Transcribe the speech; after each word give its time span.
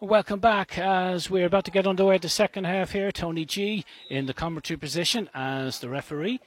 Welcome 0.00 0.40
back 0.40 0.78
as 0.78 1.30
we're 1.30 1.46
about 1.46 1.64
to 1.64 1.70
get 1.70 1.86
underway 1.86 2.16
at 2.16 2.22
the 2.22 2.28
second 2.28 2.64
half 2.64 2.92
here. 2.92 3.10
Tony 3.12 3.44
Ghee 3.44 3.84
in 4.10 4.26
the 4.26 4.34
commentary 4.34 4.76
position 4.76 5.30
as 5.32 5.78
the 5.78 5.88
referee 5.88 6.40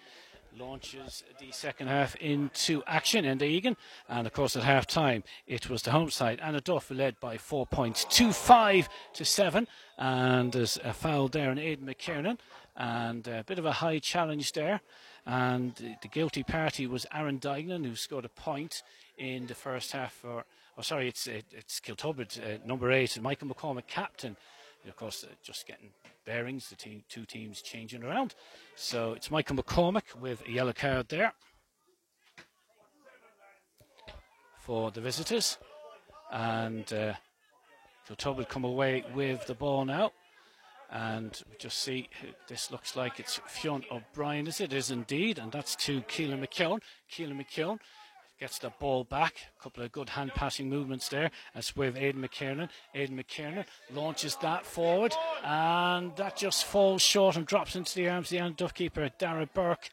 launches 0.57 1.23
the 1.39 1.51
second 1.51 1.87
half 1.87 2.15
into 2.15 2.83
action 2.87 3.25
in 3.25 3.37
the 3.37 3.45
Egan. 3.45 3.77
And 4.09 4.27
of 4.27 4.33
course, 4.33 4.55
at 4.55 4.63
half 4.63 4.87
time, 4.87 5.23
it 5.45 5.69
was 5.69 5.81
the 5.83 5.91
home 5.91 6.09
side. 6.09 6.39
Annaduff 6.39 6.95
led 6.95 7.19
by 7.19 7.37
four 7.37 7.65
points, 7.65 8.05
2 8.05 8.31
5 8.31 8.89
to 9.13 9.25
7. 9.25 9.68
And 9.97 10.51
there's 10.51 10.77
a 10.83 10.93
foul 10.93 11.27
there 11.27 11.49
on 11.49 11.59
Aidan 11.59 11.85
McKiernan. 11.85 12.37
And 12.75 13.27
a 13.27 13.43
bit 13.46 13.59
of 13.59 13.65
a 13.65 13.73
high 13.73 13.99
challenge 13.99 14.54
there. 14.54 14.82
And 15.25 15.75
the 16.01 16.07
guilty 16.07 16.43
party 16.43 16.87
was 16.87 17.05
Aaron 17.13 17.39
Dignan, 17.39 17.85
who 17.85 17.96
scored 17.96 18.25
a 18.25 18.29
point 18.29 18.82
in 19.18 19.47
the 19.47 19.55
first 19.55 19.91
half 19.91 20.13
for 20.13 20.46
oh 20.77 20.82
sorry, 20.82 21.07
it's 21.07 21.27
it's 21.27 21.79
Kiltubrid, 21.79 22.39
uh, 22.39 22.65
number 22.65 22.91
eight, 22.91 23.15
and 23.15 23.24
Michael 23.24 23.47
McCormick, 23.47 23.87
captain. 23.87 24.37
Of 24.87 24.96
course, 24.96 25.23
uh, 25.23 25.33
just 25.43 25.68
getting 25.68 25.89
bearings, 26.25 26.69
the 26.69 26.75
team, 26.75 27.04
two 27.09 27.25
teams 27.25 27.61
changing 27.61 28.04
around. 28.04 28.36
So 28.75 29.13
it's 29.13 29.29
Michael 29.32 29.55
McCormick 29.55 30.15
with 30.19 30.43
a 30.47 30.51
yellow 30.51 30.73
card 30.73 31.10
there 31.10 31.33
for 34.59 34.91
the 34.91 35.02
visitors, 35.02 35.58
and 36.31 36.91
uh, 36.91 37.13
Kiltubrid 38.08 38.50
come 38.50 38.63
away 38.63 39.03
with 39.13 39.45
the 39.47 39.55
ball 39.55 39.86
now. 39.86 40.11
And 40.89 41.41
we 41.49 41.58
just 41.58 41.80
see 41.80 42.09
this 42.47 42.71
looks 42.71 42.95
like 42.95 43.19
it's 43.19 43.41
Fionn 43.45 43.83
O'Brien, 43.91 44.47
is 44.47 44.61
it? 44.61 44.71
It 44.71 44.77
is 44.77 44.89
indeed, 44.89 45.38
and 45.38 45.52
that's 45.52 45.75
to 45.77 46.02
Keelan 46.02 46.45
McKeown. 46.45 46.80
Keelan 47.11 47.41
McKeown 47.41 47.80
gets 48.39 48.59
the 48.59 48.71
ball 48.80 49.03
back. 49.03 49.35
A 49.59 49.63
couple 49.63 49.83
of 49.83 49.91
good 49.91 50.09
hand 50.09 50.31
passing 50.35 50.69
movements 50.69 51.09
there. 51.09 51.31
That's 51.53 51.75
with 51.75 51.97
Aidan 51.97 52.21
McKiernan. 52.21 52.69
Aidan 52.93 53.17
McKiernan 53.17 53.66
launches 53.93 54.35
that 54.38 54.66
forward, 54.66 55.13
and 55.43 56.16
that 56.17 56.38
just 56.38 56.65
falls 56.65 57.02
short 57.02 57.35
and 57.35 57.45
drops 57.45 57.75
into 57.75 57.95
the 57.95 58.09
arms 58.09 58.27
of 58.27 58.38
the 58.38 58.39
end 58.39 58.73
keeper, 58.73 59.09
Dara 59.17 59.47
Burke. 59.47 59.89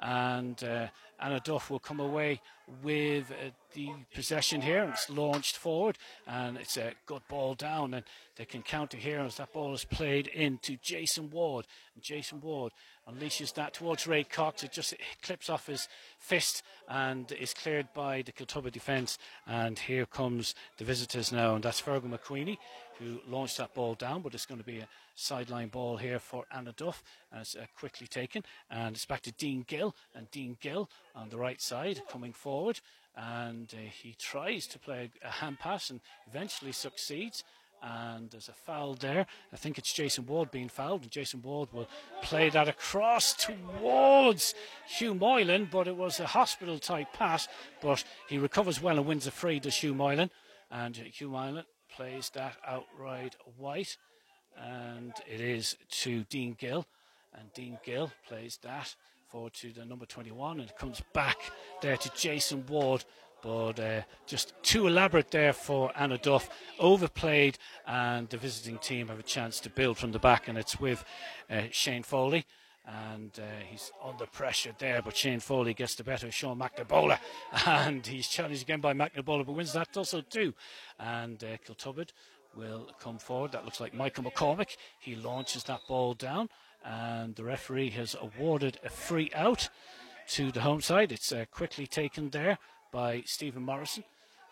And 0.00 0.62
uh, 0.62 0.88
Annaduff 1.22 1.70
will 1.70 1.78
come 1.78 2.00
away 2.00 2.40
with 2.82 3.30
uh, 3.30 3.50
the 3.72 3.90
possession 4.14 4.60
here. 4.60 4.82
And 4.82 4.92
it's 4.92 5.08
launched 5.08 5.56
forward, 5.56 5.96
and 6.26 6.56
it's 6.58 6.76
a 6.76 6.92
good 7.06 7.22
ball 7.28 7.54
down, 7.54 7.94
and 7.94 8.04
they 8.36 8.44
can 8.44 8.62
counter 8.62 8.96
here 8.98 9.20
as 9.20 9.36
that 9.36 9.52
ball 9.52 9.72
is 9.74 9.84
played 9.84 10.26
into 10.26 10.76
Jason 10.82 11.30
Ward. 11.30 11.66
And 11.94 12.02
Jason 12.02 12.40
Ward 12.40 12.72
unleashes 13.08 13.54
that 13.54 13.72
towards 13.72 14.06
Ray 14.06 14.24
Cox. 14.24 14.62
It 14.62 14.72
just 14.72 14.94
clips 15.22 15.48
off 15.48 15.66
his 15.66 15.88
fist 16.18 16.62
and 16.88 17.30
is 17.32 17.54
cleared 17.54 17.88
by 17.94 18.22
the 18.22 18.32
Kiltubrid 18.32 18.72
defence. 18.72 19.18
And 19.46 19.78
here 19.78 20.04
comes 20.04 20.54
the 20.76 20.84
visitors 20.84 21.32
now, 21.32 21.54
and 21.54 21.64
that's 21.64 21.80
Fergal 21.80 22.10
McQueenie 22.10 22.58
who 22.98 23.20
launched 23.28 23.58
that 23.58 23.74
ball 23.74 23.94
down, 23.94 24.22
but 24.22 24.34
it's 24.34 24.46
going 24.46 24.60
to 24.60 24.66
be 24.66 24.78
a 24.78 24.88
sideline 25.14 25.68
ball 25.68 25.96
here 25.96 26.18
for 26.18 26.44
Annaduff, 26.54 27.02
it's 27.34 27.56
uh, 27.56 27.66
quickly 27.78 28.06
taken. 28.06 28.42
And 28.70 28.96
it's 28.96 29.04
back 29.04 29.22
to 29.22 29.32
Dean 29.32 29.64
Gill, 29.66 29.94
and 30.14 30.30
Dean 30.30 30.56
Gill 30.60 30.88
on 31.14 31.28
the 31.28 31.38
right 31.38 31.60
side 31.60 32.02
coming 32.08 32.32
forward. 32.32 32.80
And 33.16 33.72
uh, 33.74 33.90
he 33.90 34.14
tries 34.18 34.66
to 34.68 34.78
play 34.78 35.10
a 35.24 35.30
hand 35.30 35.58
pass 35.58 35.90
and 35.90 36.00
eventually 36.28 36.72
succeeds 36.72 37.44
and 37.82 38.30
there's 38.30 38.48
a 38.48 38.52
foul 38.52 38.94
there. 38.94 39.26
I 39.52 39.56
think 39.56 39.78
it's 39.78 39.92
Jason 39.92 40.26
Ward 40.26 40.50
being 40.50 40.68
fouled, 40.68 41.02
and 41.02 41.10
Jason 41.10 41.42
Ward 41.42 41.72
will 41.72 41.88
play 42.22 42.48
that 42.50 42.68
across 42.68 43.34
towards 43.34 44.54
Hugh 44.88 45.14
Moylan, 45.14 45.68
but 45.70 45.86
it 45.86 45.96
was 45.96 46.18
a 46.18 46.26
hospital 46.26 46.78
type 46.78 47.12
pass, 47.12 47.48
but 47.80 48.02
he 48.28 48.38
recovers 48.38 48.80
well 48.80 48.96
and 48.96 49.06
wins 49.06 49.26
a 49.26 49.30
free 49.30 49.60
to 49.60 49.70
Hugh 49.70 49.94
Moylan, 49.94 50.30
and 50.70 50.96
Hugh 50.96 51.28
Moylan 51.28 51.64
plays 51.96 52.30
that 52.34 52.56
outright 52.66 53.36
white, 53.56 53.96
and 54.56 55.12
it 55.26 55.40
is 55.40 55.76
to 55.90 56.24
Dean 56.24 56.56
Gill, 56.58 56.86
and 57.34 57.52
Dean 57.54 57.78
Gill 57.84 58.12
plays 58.28 58.58
that 58.62 58.94
forward 59.28 59.54
to 59.54 59.72
the 59.72 59.84
number 59.84 60.06
21, 60.06 60.60
and 60.60 60.68
it 60.68 60.78
comes 60.78 61.02
back 61.12 61.38
there 61.80 61.96
to 61.96 62.10
Jason 62.14 62.64
Ward 62.66 63.04
but 63.42 63.78
uh, 63.78 64.00
just 64.26 64.54
too 64.62 64.88
elaborate 64.88 65.30
there 65.30 65.52
for 65.52 65.92
Annaduff. 65.92 66.48
Overplayed, 66.80 67.58
and 67.86 68.28
the 68.28 68.36
visiting 68.36 68.78
team 68.78 69.06
have 69.08 69.20
a 69.20 69.22
chance 69.22 69.60
to 69.60 69.70
build 69.70 69.98
from 69.98 70.10
the 70.10 70.18
back, 70.18 70.48
and 70.48 70.58
it's 70.58 70.80
with 70.80 71.04
uh, 71.48 71.62
Shane 71.70 72.02
Foley. 72.02 72.44
And 72.86 73.32
uh, 73.38 73.64
he's 73.68 73.90
under 74.04 74.26
pressure 74.26 74.72
there, 74.78 75.02
but 75.02 75.16
Shane 75.16 75.40
Foley 75.40 75.74
gets 75.74 75.96
the 75.96 76.04
better 76.04 76.28
of 76.28 76.34
Sean 76.34 76.58
McNabola, 76.58 77.18
and 77.66 78.06
he's 78.06 78.28
challenged 78.28 78.62
again 78.62 78.80
by 78.80 78.92
McNabola, 78.92 79.44
but 79.44 79.52
wins 79.52 79.72
that 79.72 79.96
also 79.96 80.20
too. 80.20 80.54
And 80.98 81.42
uh, 81.42 81.56
Kiltubrid 81.66 82.10
will 82.56 82.90
come 83.00 83.18
forward. 83.18 83.52
That 83.52 83.64
looks 83.64 83.80
like 83.80 83.92
Michael 83.92 84.24
McCormick. 84.24 84.76
He 85.00 85.16
launches 85.16 85.64
that 85.64 85.80
ball 85.88 86.14
down, 86.14 86.48
and 86.84 87.34
the 87.34 87.44
referee 87.44 87.90
has 87.90 88.14
awarded 88.20 88.78
a 88.84 88.88
free 88.88 89.30
out 89.34 89.68
to 90.28 90.52
the 90.52 90.60
home 90.60 90.80
side. 90.80 91.10
It's 91.10 91.32
uh, 91.32 91.44
quickly 91.50 91.86
taken 91.86 92.30
there 92.30 92.58
by 92.92 93.22
Stephen 93.26 93.62
Morrison. 93.62 94.04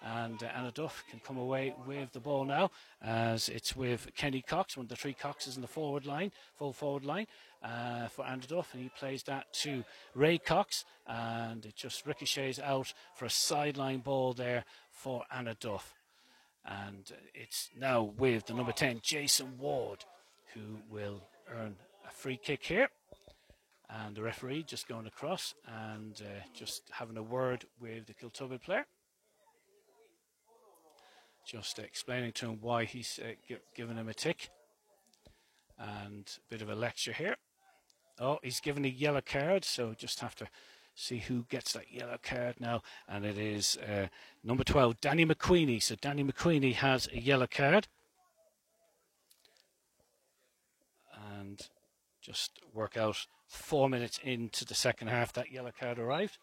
And 0.04 0.42
uh, 0.42 0.48
Annaduff 0.48 1.02
can 1.10 1.20
come 1.20 1.38
away 1.38 1.74
with 1.86 2.12
the 2.12 2.20
ball 2.20 2.44
now 2.44 2.70
as 3.02 3.48
it's 3.48 3.74
with 3.74 4.08
Kenny 4.14 4.42
Cox, 4.42 4.76
one 4.76 4.84
of 4.84 4.90
the 4.90 4.96
three 4.96 5.14
Coxes 5.14 5.56
in 5.56 5.62
the 5.62 5.68
forward 5.68 6.04
line, 6.04 6.30
full 6.54 6.74
forward 6.74 7.04
line 7.04 7.26
uh, 7.62 8.08
for 8.08 8.24
Annaduff. 8.24 8.66
And 8.72 8.82
he 8.82 8.90
plays 8.90 9.22
that 9.24 9.52
to 9.54 9.82
Ray 10.14 10.38
Cox. 10.38 10.84
And 11.06 11.64
it 11.64 11.74
just 11.74 12.06
ricochets 12.06 12.58
out 12.58 12.92
for 13.14 13.24
a 13.24 13.30
sideline 13.30 14.00
ball 14.00 14.34
there 14.34 14.64
for 14.90 15.24
Annaduff. 15.34 15.94
And 16.66 17.10
it's 17.34 17.70
now 17.78 18.02
with 18.02 18.46
the 18.46 18.54
number 18.54 18.72
10, 18.72 19.00
Jason 19.02 19.58
Ward, 19.58 20.04
who 20.54 20.78
will 20.90 21.22
earn 21.50 21.76
a 22.06 22.10
free 22.10 22.36
kick 22.36 22.64
here 22.64 22.88
and 23.90 24.16
the 24.16 24.22
referee 24.22 24.64
just 24.66 24.88
going 24.88 25.06
across 25.06 25.54
and 25.66 26.20
uh, 26.22 26.40
just 26.54 26.82
having 26.90 27.16
a 27.16 27.22
word 27.22 27.64
with 27.80 28.06
the 28.06 28.14
Kiltubrid 28.14 28.62
player. 28.62 28.86
Just 31.46 31.78
explaining 31.78 32.32
to 32.32 32.46
him 32.46 32.58
why 32.60 32.84
he's 32.84 33.20
uh, 33.22 33.32
gi- 33.46 33.58
giving 33.74 33.96
him 33.96 34.08
a 34.08 34.14
tick. 34.14 34.50
And 35.78 36.30
a 36.38 36.50
bit 36.50 36.62
of 36.62 36.70
a 36.70 36.74
lecture 36.74 37.12
here. 37.12 37.36
Oh, 38.20 38.38
he's 38.42 38.60
given 38.60 38.84
a 38.84 38.88
yellow 38.88 39.20
card, 39.20 39.64
so 39.64 39.92
just 39.92 40.20
have 40.20 40.36
to 40.36 40.46
see 40.94 41.18
who 41.18 41.44
gets 41.48 41.72
that 41.72 41.92
yellow 41.92 42.18
card 42.22 42.60
now. 42.60 42.82
And 43.08 43.24
it 43.24 43.36
is 43.36 43.76
uh, 43.76 44.06
number 44.42 44.64
12, 44.64 45.00
Danny 45.00 45.26
McQueenie. 45.26 45.82
So 45.82 45.96
Danny 46.00 46.22
McQueenie 46.24 46.74
has 46.74 47.08
a 47.12 47.20
yellow 47.20 47.48
card. 47.48 47.88
And 51.36 51.68
just 52.22 52.60
work 52.72 52.96
out 52.96 53.26
four 53.46 53.88
minutes 53.88 54.18
into 54.22 54.64
the 54.64 54.74
second 54.74 55.08
half 55.08 55.32
that 55.32 55.50
yellow 55.50 55.72
card 55.78 55.98
arrived. 55.98 56.38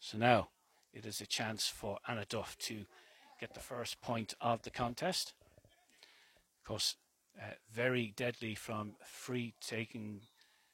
So 0.00 0.16
now 0.16 0.48
it 0.92 1.04
is 1.04 1.20
a 1.20 1.26
chance 1.26 1.66
for 1.66 1.98
Annaduff 2.08 2.56
to 2.58 2.86
get 3.38 3.54
the 3.54 3.60
first 3.60 4.00
point 4.00 4.34
of 4.40 4.62
the 4.62 4.70
contest. 4.70 5.32
Of 6.60 6.66
course, 6.66 6.96
uh, 7.40 7.52
very 7.72 8.12
deadly 8.16 8.54
from 8.54 8.92
free 9.04 9.54
taking 9.60 10.20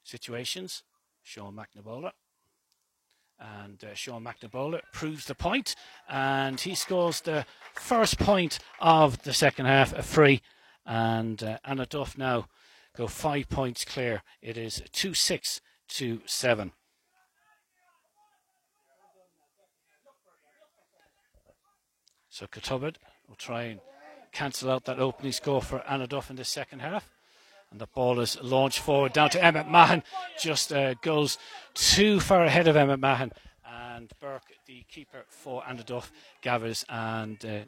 situations. 0.03 0.83
Sean 1.23 1.57
McNabola. 1.57 2.13
And 3.39 3.83
uh, 3.83 3.95
Sean 3.95 4.25
McNabola 4.25 4.81
proves 4.93 5.27
the 5.27 5.35
point, 5.35 5.75
and 6.09 6.61
he 6.61 6.75
scores 6.75 7.21
the 7.21 7.45
first 7.75 8.19
point 8.19 8.61
of 8.81 9.23
the 9.23 9.33
second 9.33 9.67
half, 9.67 9.93
a 9.93 10.03
free. 10.03 10.41
And 10.87 11.43
uh, 11.43 11.59
Annaduff 11.67 12.17
now 12.17 12.47
go 12.97 13.09
five 13.09 13.49
points 13.49 13.85
clear. 13.85 14.23
It 14.41 14.57
is 14.57 14.83
2 14.93 15.15
6 15.15 15.61
to 15.89 16.21
7. 16.27 16.73
So 22.35 22.49
Kiltubrid 22.49 22.97
will 23.29 23.37
try 23.37 23.63
and 23.63 23.81
cancel 24.33 24.69
out 24.69 24.87
that 24.87 24.99
opening 24.99 25.31
score 25.31 25.63
for 25.63 25.85
Anna 25.89 26.09
in 26.29 26.35
the 26.35 26.45
second 26.45 26.81
half. 26.81 27.09
And 27.71 27.81
the 27.81 27.87
ball 27.87 28.19
is 28.19 28.43
launched 28.43 28.81
forward 28.81 29.13
down 29.13 29.31
to 29.31 29.45
Emmett 29.45 29.69
Mahan. 29.69 30.03
Just 30.37 30.73
uh, 30.73 30.95
goes 30.95 31.39
too 31.75 32.19
far 32.19 32.45
ahead 32.45 32.67
of 32.67 32.75
Emmett 32.75 32.99
Mahan. 32.99 33.31
And 33.65 34.11
Burke, 34.19 34.53
the 34.67 34.85
keeper 34.91 35.23
for 35.29 35.63
Anna 35.65 35.85
gathers 36.43 36.85
and 36.89 37.39
uh, 37.47 37.59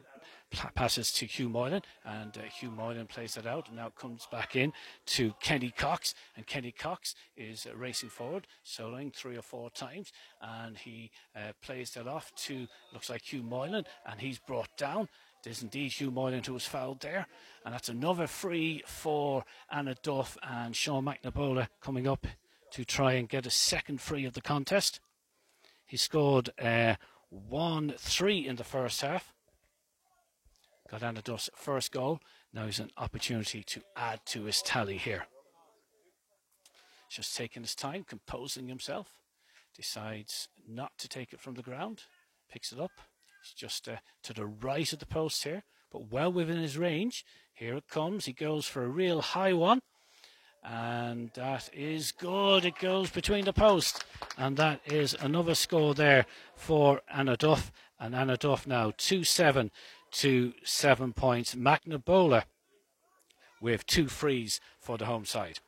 passes 0.75 1.11
to 1.13 1.25
Hugh 1.25 1.49
Moylan, 1.49 1.81
and 2.05 2.37
uh, 2.37 2.41
Hugh 2.41 2.71
Moylan 2.71 3.07
plays 3.07 3.37
it 3.37 3.45
out, 3.45 3.67
and 3.67 3.77
now 3.77 3.89
comes 3.89 4.27
back 4.31 4.55
in 4.55 4.73
to 5.07 5.33
Kenny 5.41 5.71
Cox, 5.71 6.13
and 6.35 6.47
Kenny 6.47 6.71
Cox 6.71 7.15
is 7.35 7.67
uh, 7.69 7.75
racing 7.75 8.09
forward, 8.09 8.47
soloing 8.65 9.13
three 9.13 9.37
or 9.37 9.41
four 9.41 9.69
times, 9.69 10.11
and 10.41 10.77
he 10.77 11.11
uh, 11.35 11.51
plays 11.61 11.91
that 11.91 12.07
off 12.07 12.33
to 12.35 12.67
looks 12.93 13.09
like 13.09 13.21
Hugh 13.21 13.43
Moylan, 13.43 13.85
and 14.05 14.21
he's 14.21 14.39
brought 14.39 14.75
down. 14.77 15.09
There's 15.43 15.61
indeed 15.61 15.91
Hugh 15.91 16.11
Moylan 16.11 16.43
who 16.43 16.53
was 16.53 16.65
fouled 16.65 17.01
there, 17.01 17.27
and 17.65 17.73
that's 17.73 17.89
another 17.89 18.27
free 18.27 18.83
for 18.85 19.43
Annaduff 19.73 20.37
and 20.41 20.75
Sean 20.75 21.05
McNabola 21.05 21.67
coming 21.81 22.07
up 22.07 22.25
to 22.71 22.83
try 22.83 23.13
and 23.13 23.29
get 23.29 23.45
a 23.45 23.51
second 23.51 24.01
free 24.01 24.25
of 24.25 24.33
the 24.33 24.41
contest. 24.41 24.99
He 25.85 25.95
scored 25.95 26.49
uh, 26.61 26.95
1 27.29 27.93
3 27.97 28.47
in 28.47 28.55
the 28.57 28.63
first 28.63 29.01
half. 29.01 29.33
Got 30.89 31.03
Anna 31.03 31.21
first 31.55 31.91
goal. 31.91 32.19
Now 32.53 32.65
he's 32.65 32.79
an 32.79 32.91
opportunity 32.97 33.61
to 33.63 33.81
add 33.95 34.21
to 34.27 34.45
his 34.45 34.61
tally 34.61 34.97
here. 34.97 35.25
Just 37.09 37.35
taking 37.35 37.63
his 37.63 37.75
time, 37.75 38.05
composing 38.07 38.67
himself. 38.67 39.07
Decides 39.75 40.47
not 40.67 40.91
to 40.97 41.09
take 41.09 41.33
it 41.33 41.41
from 41.41 41.55
the 41.55 41.61
ground. 41.61 42.03
Picks 42.49 42.71
it 42.71 42.79
up. 42.79 42.91
It's 43.41 43.53
just 43.53 43.87
uh, 43.87 43.97
to 44.23 44.33
the 44.33 44.45
right 44.45 44.91
of 44.91 44.99
the 44.99 45.05
post 45.05 45.43
here, 45.43 45.63
but 45.91 46.11
well 46.11 46.31
within 46.31 46.57
his 46.57 46.77
range. 46.77 47.25
Here 47.53 47.75
it 47.75 47.87
comes. 47.87 48.25
He 48.25 48.33
goes 48.33 48.65
for 48.65 48.83
a 48.83 48.89
real 48.89 49.21
high 49.21 49.53
one. 49.53 49.81
And 50.63 51.31
that 51.35 51.69
is 51.73 52.11
good. 52.11 52.65
It 52.65 52.79
goes 52.79 53.09
between 53.09 53.45
the 53.45 53.53
posts. 53.53 53.99
And 54.37 54.57
that 54.57 54.81
is 54.85 55.13
another 55.13 55.55
score 55.55 55.93
there 55.93 56.25
for 56.55 57.01
Annaduff. 57.13 57.71
And 57.99 58.13
Annaduff 58.13 58.67
now 58.67 58.93
2 58.97 59.23
7 59.23 59.71
to 60.17 60.53
7 60.63 61.13
points. 61.13 61.55
McNabola 61.55 62.43
with 63.61 63.85
two 63.85 64.07
frees 64.07 64.59
for 64.79 64.97
the 64.97 65.05
home 65.05 65.25
side. 65.25 65.59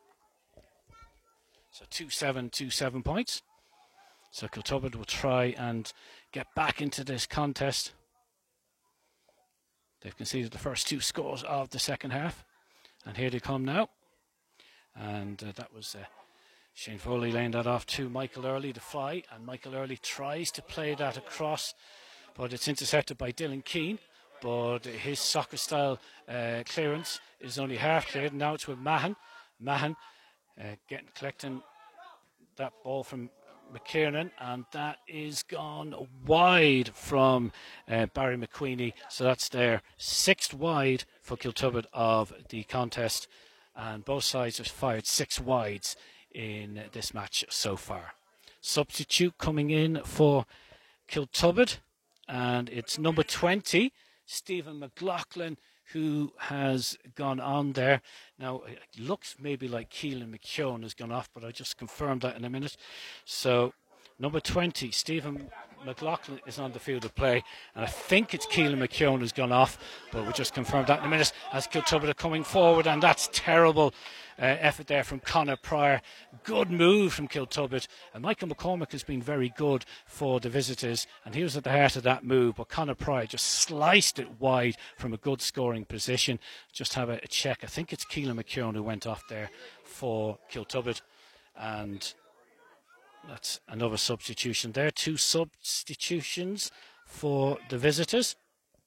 So 1.72 1.86
2 1.90 2.10
7 2.10 2.50
2 2.50 2.70
7 2.70 3.04
points. 3.04 3.42
So 4.32 4.48
Kiltubrid 4.48 4.96
will 4.96 5.06
try 5.06 5.56
and 5.58 5.92
get 6.32 6.48
back 6.56 6.82
into 6.82 7.04
this 7.04 7.26
contest. 7.26 7.94
They've 10.02 10.16
conceded 10.16 10.52
the 10.52 10.60
first 10.60 10.88
two 10.88 11.02
scores 11.02 11.44
of 11.44 11.72
the 11.72 11.80
second 11.80 12.12
half. 12.12 12.46
And 13.06 13.18
here 13.18 13.30
they 13.30 13.40
come 13.40 13.66
now 13.66 13.90
and 15.00 15.42
uh, 15.44 15.52
that 15.56 15.74
was 15.74 15.96
uh, 15.96 16.06
Shane 16.74 16.98
Foley 16.98 17.32
laying 17.32 17.52
that 17.52 17.68
off 17.68 17.86
to 17.88 18.10
Michael 18.10 18.46
Early 18.46 18.74
to 18.74 18.80
fly, 18.80 19.24
and 19.34 19.46
Michael 19.46 19.76
Early 19.76 19.98
tries 19.98 20.52
to 20.52 20.62
play 20.62 20.96
that 20.96 21.18
across, 21.18 21.74
but 22.36 22.54
it's 22.54 22.68
intercepted 22.68 23.18
by 23.18 23.32
Dylan 23.32 23.64
Keane. 23.64 24.00
But 24.42 24.86
his 24.86 25.20
soccer 25.20 25.58
style 25.58 26.00
uh, 26.28 26.64
clearance 26.66 27.20
is 27.40 27.60
only 27.60 27.78
half 27.78 28.08
cleared. 28.08 28.34
Now 28.34 28.54
it's 28.54 28.68
with 28.68 28.80
Mahan. 28.80 29.16
Mahan 29.60 29.96
uh, 30.60 30.76
getting 30.88 31.10
collecting 31.16 31.62
that 32.58 32.74
ball 32.84 33.04
from 33.04 33.30
McKiernan, 33.74 34.32
and 34.40 34.66
that 34.72 34.98
is 35.08 35.44
gone 35.44 35.94
wide 36.26 36.92
from 36.94 37.52
uh, 37.88 38.08
Barry 38.08 38.38
McQueenie. 38.38 38.94
So 39.10 39.24
that's 39.24 39.50
their 39.50 39.82
sixth 39.98 40.54
wide 40.54 41.04
for 41.22 41.38
Kiltubrid 41.38 41.86
of 41.94 42.34
the 42.50 42.64
contest 42.64 43.28
and 43.80 44.04
both 44.04 44.24
sides 44.24 44.58
have 44.58 44.68
fired 44.68 45.08
six 45.08 45.40
wides 45.40 45.96
in 46.32 46.84
this 46.92 47.14
match 47.14 47.46
so 47.50 47.76
far. 47.78 48.14
Substitute 48.62 49.38
coming 49.38 49.70
in 49.70 50.02
for 50.04 50.46
Kiltubrid, 51.10 51.78
and 52.28 52.70
it's 52.70 53.00
number 53.00 53.24
20, 53.24 53.94
Stephen 54.30 54.78
McLaughlin, 54.78 55.58
who 55.92 56.32
has 56.38 56.96
gone 57.16 57.40
on 57.40 57.74
there. 57.74 58.00
Now, 58.38 58.62
it 58.68 59.00
looks 59.00 59.36
maybe 59.40 59.68
like 59.68 59.90
Keelan 59.90 60.30
McKeown 60.30 60.84
has 60.84 60.94
gone 60.94 61.12
off, 61.12 61.30
but 61.34 61.44
I'll 61.44 61.52
just 61.52 61.78
confirm 61.78 62.20
that 62.20 62.36
in 62.36 62.46
a 62.46 62.50
minute. 62.50 62.78
So, 63.26 63.74
number 64.20 64.40
20, 64.40 64.92
Stephen 64.92 65.50
McLaughlin 65.86 66.40
is 66.46 66.60
on 66.60 66.72
the 66.72 66.80
field 66.80 67.06
of 67.06 67.16
play, 67.16 67.44
and 67.76 67.84
I 67.84 67.88
think 67.88 68.34
it's 68.34 68.46
Keelan 68.46 68.78
McKeown 68.78 69.20
who's 69.20 69.32
gone 69.32 69.52
off, 69.52 69.78
but 70.12 70.24
we'll 70.24 70.32
just 70.32 70.54
confirm 70.54 70.86
that 70.86 71.00
in 71.00 71.06
a 71.06 71.10
minute 71.10 71.32
as 71.54 71.68
Kiltubrid 71.68 72.10
are 72.10 72.14
coming 72.14 72.44
forward, 72.44 72.88
and 72.88 73.02
that's 73.02 73.30
terrible 73.32 73.94
uh, 74.38 74.46
effort 74.46 74.88
there 74.88 75.04
from 75.04 75.20
Connor 75.20 75.56
Pryor. 75.56 76.02
Good 76.44 76.72
move 76.72 77.14
from 77.14 77.28
Kiltubrid, 77.28 77.88
and 78.14 78.24
Michael 78.24 78.48
McCormick 78.48 78.92
has 78.92 79.04
been 79.04 79.22
very 79.22 79.54
good 79.56 79.86
for 80.06 80.40
the 80.40 80.50
visitors, 80.50 81.08
and 81.26 81.36
he 81.36 81.44
was 81.44 81.56
at 81.58 81.64
the 81.64 81.72
heart 81.72 81.96
of 81.96 82.04
that 82.04 82.24
move, 82.24 82.56
but 82.56 82.70
Connor 82.70 82.96
Pryor 82.96 83.26
just 83.26 83.46
sliced 83.46 84.20
it 84.20 84.40
wide 84.40 84.78
from 84.98 85.14
a 85.14 85.18
good 85.18 85.42
scoring 85.42 85.86
position. 85.86 86.40
Just 86.74 86.94
have 86.96 87.10
a, 87.10 87.20
a 87.24 87.28
check. 87.28 87.60
I 87.64 87.68
think 87.68 87.94
it's 87.94 88.06
Keelan 88.06 88.42
McKeown 88.42 88.76
who 88.76 88.84
went 88.84 89.08
off 89.08 89.24
there 89.30 89.50
for 89.84 90.38
Kiltubrid, 90.52 91.02
and 91.58 92.14
that's 93.28 93.60
another 93.68 93.98
substitution 93.98 94.72
there. 94.72 94.92
Two 94.92 95.18
substitutions 95.18 96.72
for 97.06 97.58
the 97.70 97.78
visitors. 97.78 98.36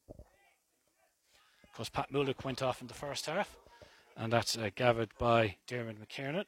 Of 0.09 1.77
course, 1.77 1.89
Pat 1.89 2.13
Mullick 2.13 2.45
went 2.45 2.63
off 2.63 2.81
in 2.81 2.87
the 2.87 2.95
first 2.95 3.27
half, 3.27 3.57
and 4.17 4.33
that's 4.33 4.57
uh, 4.57 4.71
gathered 4.75 5.11
by 5.19 5.57
Dermot 5.67 5.97
McKiernan. 6.01 6.45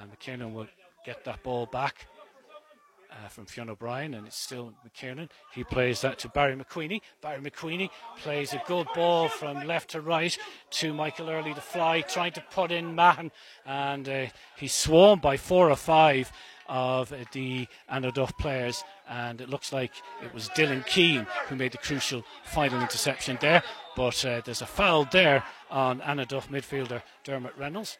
And 0.00 0.54
will 0.54 0.68
get 1.04 1.24
that 1.24 1.42
ball 1.42 1.66
back 1.66 2.06
uh, 3.10 3.28
from 3.28 3.46
Fionn 3.46 3.70
O'Brien, 3.70 4.14
and 4.14 4.26
it's 4.26 4.36
still 4.36 4.72
McKiernan. 4.86 5.28
He 5.52 5.64
plays 5.64 6.00
that 6.00 6.18
to 6.20 6.28
Barry 6.28 6.56
McQueenie. 6.56 7.00
Barry 7.20 7.40
McQueenie 7.40 7.90
plays 8.18 8.52
a 8.52 8.62
good 8.66 8.86
ball 8.94 9.28
from 9.28 9.66
left 9.66 9.90
to 9.90 10.00
right 10.00 10.36
to 10.70 10.94
Michael 10.94 11.30
Early 11.30 11.54
to 11.54 11.60
fly, 11.60 12.00
trying 12.00 12.32
to 12.32 12.44
put 12.50 12.72
in 12.72 12.94
Mahan, 12.94 13.30
and 13.66 14.08
uh, 14.08 14.26
he's 14.56 14.72
swarmed 14.72 15.22
by 15.22 15.36
four 15.36 15.70
or 15.70 15.76
five 15.76 16.32
of 16.66 17.12
the 17.32 17.66
Annaduff 17.92 18.36
players, 18.38 18.84
and 19.08 19.40
it 19.40 19.48
looks 19.48 19.72
like 19.72 19.92
it 20.22 20.32
was 20.32 20.48
Dylan 20.50 20.86
Keane 20.86 21.26
who 21.48 21.56
made 21.56 21.72
the 21.72 21.78
crucial 21.78 22.24
final 22.44 22.80
interception 22.80 23.38
there. 23.40 23.62
But 23.96 24.24
uh, 24.24 24.40
there's 24.44 24.62
a 24.62 24.66
foul 24.66 25.06
there 25.10 25.44
on 25.70 26.00
Annaduff 26.00 26.48
midfielder 26.48 27.02
Dermot 27.22 27.56
Reynolds, 27.56 27.98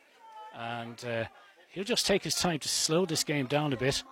and 0.56 1.04
uh, 1.04 1.24
he'll 1.70 1.84
just 1.84 2.06
take 2.06 2.24
his 2.24 2.34
time 2.34 2.58
to 2.60 2.68
slow 2.68 3.06
this 3.06 3.24
game 3.24 3.46
down 3.46 3.72
a 3.72 3.76
bit. 3.76 4.02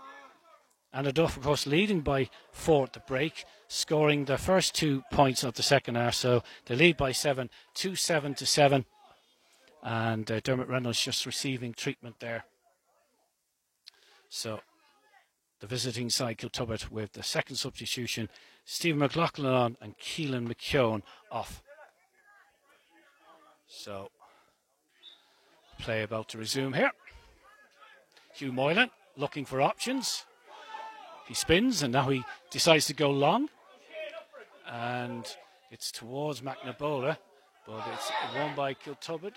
Annaduff, 0.95 1.39
of 1.39 1.43
course, 1.43 1.67
leading 1.67 2.01
by 2.01 2.29
four 2.51 2.85
at 2.85 2.93
the 2.93 3.01
break, 3.01 3.45
scoring 3.67 4.27
the 4.27 4.37
first 4.37 4.75
two 4.75 5.03
points 5.11 5.43
of 5.43 5.55
the 5.55 5.63
second 5.63 5.95
half. 5.95 6.15
So 6.15 6.43
they 6.67 6.77
lead 6.77 6.99
by 6.99 7.13
seven, 7.13 7.49
two 7.73 7.97
seven 7.97 8.35
to 8.35 8.45
seven, 8.45 8.85
and 9.83 10.31
uh, 10.31 10.41
Dermot 10.41 10.69
Reynolds 10.69 11.01
just 11.01 11.25
receiving 11.25 11.73
treatment 11.73 12.17
there. 12.21 12.45
So 14.35 14.61
the 15.61 15.67
visiting 15.67 16.09
side 16.09 16.39
Kiltubrid 16.39 16.91
with 16.91 17.13
the 17.13 17.23
second 17.23 17.57
substitution, 17.57 18.31
Stephen 18.65 19.01
McLaughlin 19.01 19.53
on 19.53 19.77
and 19.79 19.99
Keelan 19.99 20.49
McKeown 20.49 21.03
off. 21.31 21.63
So 23.67 24.09
play 25.79 26.03
about 26.03 26.31
to 26.31 26.39
resume 26.39 26.73
here. 26.73 26.93
Hugh 28.35 28.53
Moylan 28.53 28.89
looking 29.19 29.45
for 29.45 29.61
options. 29.61 30.25
He 31.29 31.35
spins 31.35 31.83
and 31.83 31.93
now 31.93 32.09
he 32.09 32.25
decides 32.51 32.87
to 32.87 32.95
go 32.95 33.11
long. 33.11 33.51
And 34.67 35.27
it's 35.71 35.93
towards 35.93 36.41
McNabola, 36.41 37.19
but 37.67 37.85
it's 37.93 38.11
won 38.35 38.57
by 38.57 38.73
Kiltubrid 38.73 39.35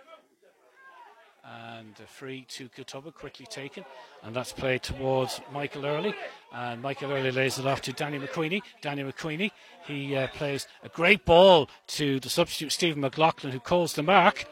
and 1.46 1.96
free 2.08 2.46
to 2.50 2.70
Kiltubrid 2.70 3.14
quickly 3.14 3.46
taken. 3.46 3.86
And 4.24 4.36
that's 4.36 4.52
played 4.52 4.84
towards 4.84 5.42
Michael 5.54 5.86
Early. 5.86 6.16
And 6.54 6.82
Michael 6.82 7.12
Early 7.12 7.32
lays 7.32 7.60
it 7.60 7.68
off 7.68 7.82
to 7.84 7.94
Danny 7.94 8.20
McQueenie. 8.20 8.62
Danny 8.82 9.04
McQueenie 9.04 9.52
he 9.86 10.16
uh, 10.16 10.28
plays 10.28 10.68
a 10.84 10.90
great 10.90 11.25
ball 11.25 11.70
to 11.88 12.20
the 12.20 12.30
substitute 12.30 12.72
Stephen 12.72 13.02
McLaughlin 13.02 13.54
who 13.54 13.60
calls 13.60 13.94
the 13.94 14.04
mark. 14.04 14.46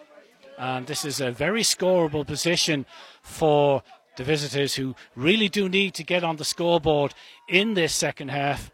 And 0.58 0.86
this 0.86 1.04
is 1.04 1.20
a 1.20 1.32
very 1.32 1.64
scoreable 1.64 2.26
position 2.26 2.86
for 3.24 3.82
the 4.16 4.24
visitors 4.24 4.76
who 4.76 4.96
really 5.16 5.50
do 5.50 5.68
need 5.68 5.96
to 5.96 6.04
get 6.04 6.24
on 6.24 6.36
the 6.36 6.46
scoreboard 6.46 7.16
in 7.50 7.74
this 7.74 7.94
second 7.94 8.30
half. 8.30 8.72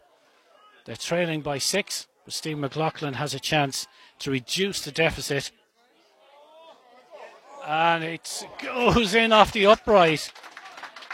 They're 0.84 0.96
trailing 0.96 1.40
by 1.40 1.58
six 1.58 2.06
but 2.24 2.34
Stephen 2.34 2.60
McLaughlin 2.60 3.14
has 3.14 3.34
a 3.34 3.40
chance 3.40 3.86
to 4.18 4.30
reduce 4.30 4.82
the 4.82 4.92
deficit 4.92 5.50
and 7.70 8.02
it 8.02 8.44
goes 8.60 9.14
in 9.14 9.30
off 9.30 9.52
the 9.52 9.64
upright. 9.64 10.32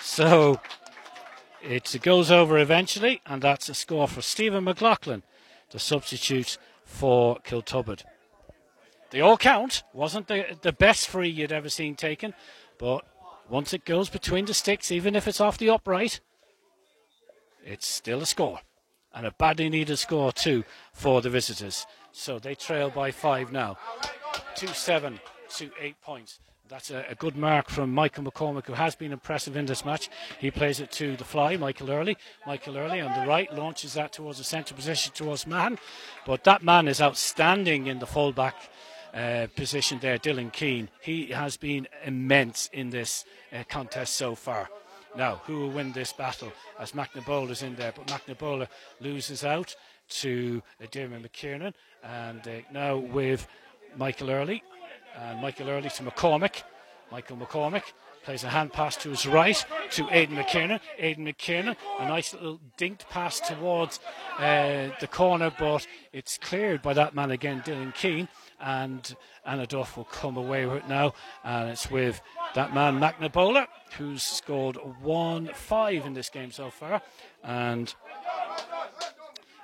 So 0.00 0.58
it 1.62 1.98
goes 2.00 2.30
over 2.30 2.56
eventually, 2.56 3.20
and 3.26 3.42
that's 3.42 3.68
a 3.68 3.74
score 3.74 4.08
for 4.08 4.22
Stephen 4.22 4.64
McLaughlin, 4.64 5.22
the 5.70 5.78
substitute 5.78 6.56
for 6.82 7.36
Kiltubrid. 7.40 8.04
The 9.10 9.20
all 9.20 9.36
count 9.36 9.82
wasn't 9.92 10.28
the, 10.28 10.56
the 10.62 10.72
best 10.72 11.08
free 11.08 11.28
you'd 11.28 11.52
ever 11.52 11.68
seen 11.68 11.94
taken, 11.94 12.32
but 12.78 13.04
once 13.50 13.74
it 13.74 13.84
goes 13.84 14.08
between 14.08 14.46
the 14.46 14.54
sticks, 14.54 14.90
even 14.90 15.14
if 15.14 15.28
it's 15.28 15.42
off 15.42 15.58
the 15.58 15.68
upright, 15.68 16.20
it's 17.62 17.86
still 17.86 18.22
a 18.22 18.26
score. 18.26 18.60
and 19.14 19.26
a 19.26 19.30
badly 19.32 19.68
needed 19.68 19.98
score 19.98 20.32
too 20.32 20.64
for 20.94 21.20
the 21.20 21.30
visitors. 21.30 21.86
So 22.12 22.38
they 22.38 22.54
trail 22.54 22.88
by 22.88 23.10
five 23.10 23.52
now. 23.52 23.76
2 24.56 24.68
7 24.68 25.20
to 25.50 25.70
8 25.80 26.00
points. 26.00 26.40
That's 26.68 26.90
a, 26.90 27.04
a, 27.08 27.14
good 27.14 27.36
mark 27.36 27.68
from 27.68 27.92
Michael 27.92 28.24
McCormick, 28.24 28.66
who 28.66 28.72
has 28.72 28.96
been 28.96 29.12
impressive 29.12 29.56
in 29.56 29.66
this 29.66 29.84
match. 29.84 30.08
He 30.40 30.50
plays 30.50 30.80
it 30.80 30.90
to 30.92 31.16
the 31.16 31.24
fly, 31.24 31.56
Michael 31.56 31.92
Early. 31.92 32.16
Michael 32.44 32.76
Early 32.76 33.00
on 33.00 33.20
the 33.20 33.26
right 33.26 33.52
launches 33.54 33.94
that 33.94 34.12
towards 34.12 34.38
the 34.38 34.44
centre 34.44 34.74
position 34.74 35.12
towards 35.14 35.46
Mann. 35.46 35.78
But 36.26 36.42
that 36.44 36.64
man 36.64 36.88
is 36.88 37.00
outstanding 37.00 37.86
in 37.86 38.00
the 38.00 38.06
fullback 38.06 38.56
uh, 39.14 39.46
position 39.54 40.00
there, 40.00 40.18
Dylan 40.18 40.52
Keane. 40.52 40.88
He 41.00 41.26
has 41.26 41.56
been 41.56 41.86
immense 42.04 42.68
in 42.72 42.90
this 42.90 43.24
uh, 43.52 43.62
contest 43.68 44.16
so 44.16 44.34
far. 44.34 44.68
Now, 45.16 45.40
who 45.44 45.60
will 45.60 45.70
win 45.70 45.92
this 45.92 46.12
battle 46.12 46.52
as 46.80 46.92
McNabola 46.92 47.50
is 47.50 47.62
in 47.62 47.76
there? 47.76 47.92
But 47.92 48.08
McNabola 48.08 48.66
loses 49.00 49.44
out 49.44 49.76
to 50.08 50.62
uh, 50.82 50.86
Dermot 50.90 51.22
McKiernan. 51.22 51.74
And 52.02 52.40
uh, 52.46 52.50
now 52.72 52.96
with 52.96 53.46
Michael 53.96 54.30
Early. 54.30 54.62
And 55.16 55.40
Michael 55.40 55.70
Early 55.70 55.90
to 55.90 56.02
McCormick. 56.02 56.62
Michael 57.10 57.36
McCormick 57.36 57.84
plays 58.24 58.42
a 58.42 58.48
hand 58.48 58.72
pass 58.72 58.96
to 58.96 59.10
his 59.10 59.24
right 59.24 59.64
to 59.90 60.08
Aidan 60.10 60.36
McKiernan. 60.36 60.80
Aidan 60.98 61.26
McKiernan, 61.26 61.76
a 62.00 62.08
nice 62.08 62.34
little 62.34 62.60
dinked 62.76 63.08
pass 63.08 63.38
towards 63.38 64.00
uh, 64.38 64.88
the 64.98 65.06
corner, 65.08 65.52
but 65.56 65.86
it's 66.12 66.36
cleared 66.36 66.82
by 66.82 66.92
that 66.92 67.14
man 67.14 67.30
again, 67.30 67.62
Dylan 67.64 67.94
Keane. 67.94 68.28
And 68.60 69.14
Annaduff 69.46 69.96
will 69.96 70.06
come 70.06 70.36
away 70.36 70.66
with 70.66 70.78
it 70.78 70.88
now. 70.88 71.12
And 71.44 71.68
it's 71.68 71.88
with 71.88 72.20
that 72.54 72.74
man, 72.74 72.98
McNabola, 72.98 73.68
who's 73.96 74.24
scored 74.24 74.76
1 75.02 75.50
5 75.54 76.06
in 76.06 76.14
this 76.14 76.28
game 76.28 76.50
so 76.50 76.68
far. 76.70 77.00
And 77.44 77.94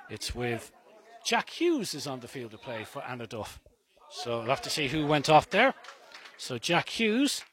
it's 0.09 0.33
with 0.33 0.71
Jack 1.25 1.49
Hughes 1.49 1.93
is 1.93 2.07
on 2.07 2.21
the 2.21 2.29
field 2.29 2.51
to 2.51 2.57
play 2.57 2.85
for 2.85 3.01
Annaduff. 3.01 3.59
So 4.15 4.39
we'll 4.39 4.49
have 4.49 4.61
to 4.61 4.69
see 4.69 4.87
who 4.87 5.07
went 5.07 5.27
off 5.27 5.49
there. 5.49 5.73
So 6.37 6.59
Jack 6.59 6.87
Hughes, 6.87 7.43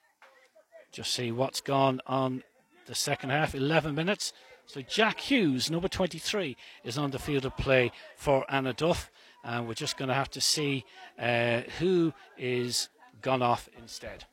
just 0.92 1.12
see 1.14 1.32
what's 1.32 1.62
gone 1.62 2.02
on 2.06 2.42
the 2.86 2.94
second 2.94 3.30
half, 3.30 3.54
11 3.54 3.94
minutes. 3.94 4.34
So 4.66 4.82
Jack 4.82 5.20
Hughes, 5.20 5.70
number 5.70 5.88
23, 5.88 6.56
is 6.84 6.98
on 6.98 7.12
the 7.12 7.18
field 7.18 7.46
of 7.46 7.56
play 7.56 7.90
for 8.14 8.44
Annaduff. 8.50 9.08
And 9.42 9.66
we're 9.66 9.74
just 9.74 9.96
going 9.96 10.10
to 10.10 10.14
have 10.14 10.30
to 10.32 10.40
see 10.40 10.84
uh, 11.18 11.62
who 11.78 12.12
is 12.36 12.90
gone 13.22 13.42
off 13.42 13.68
instead. 13.78 14.26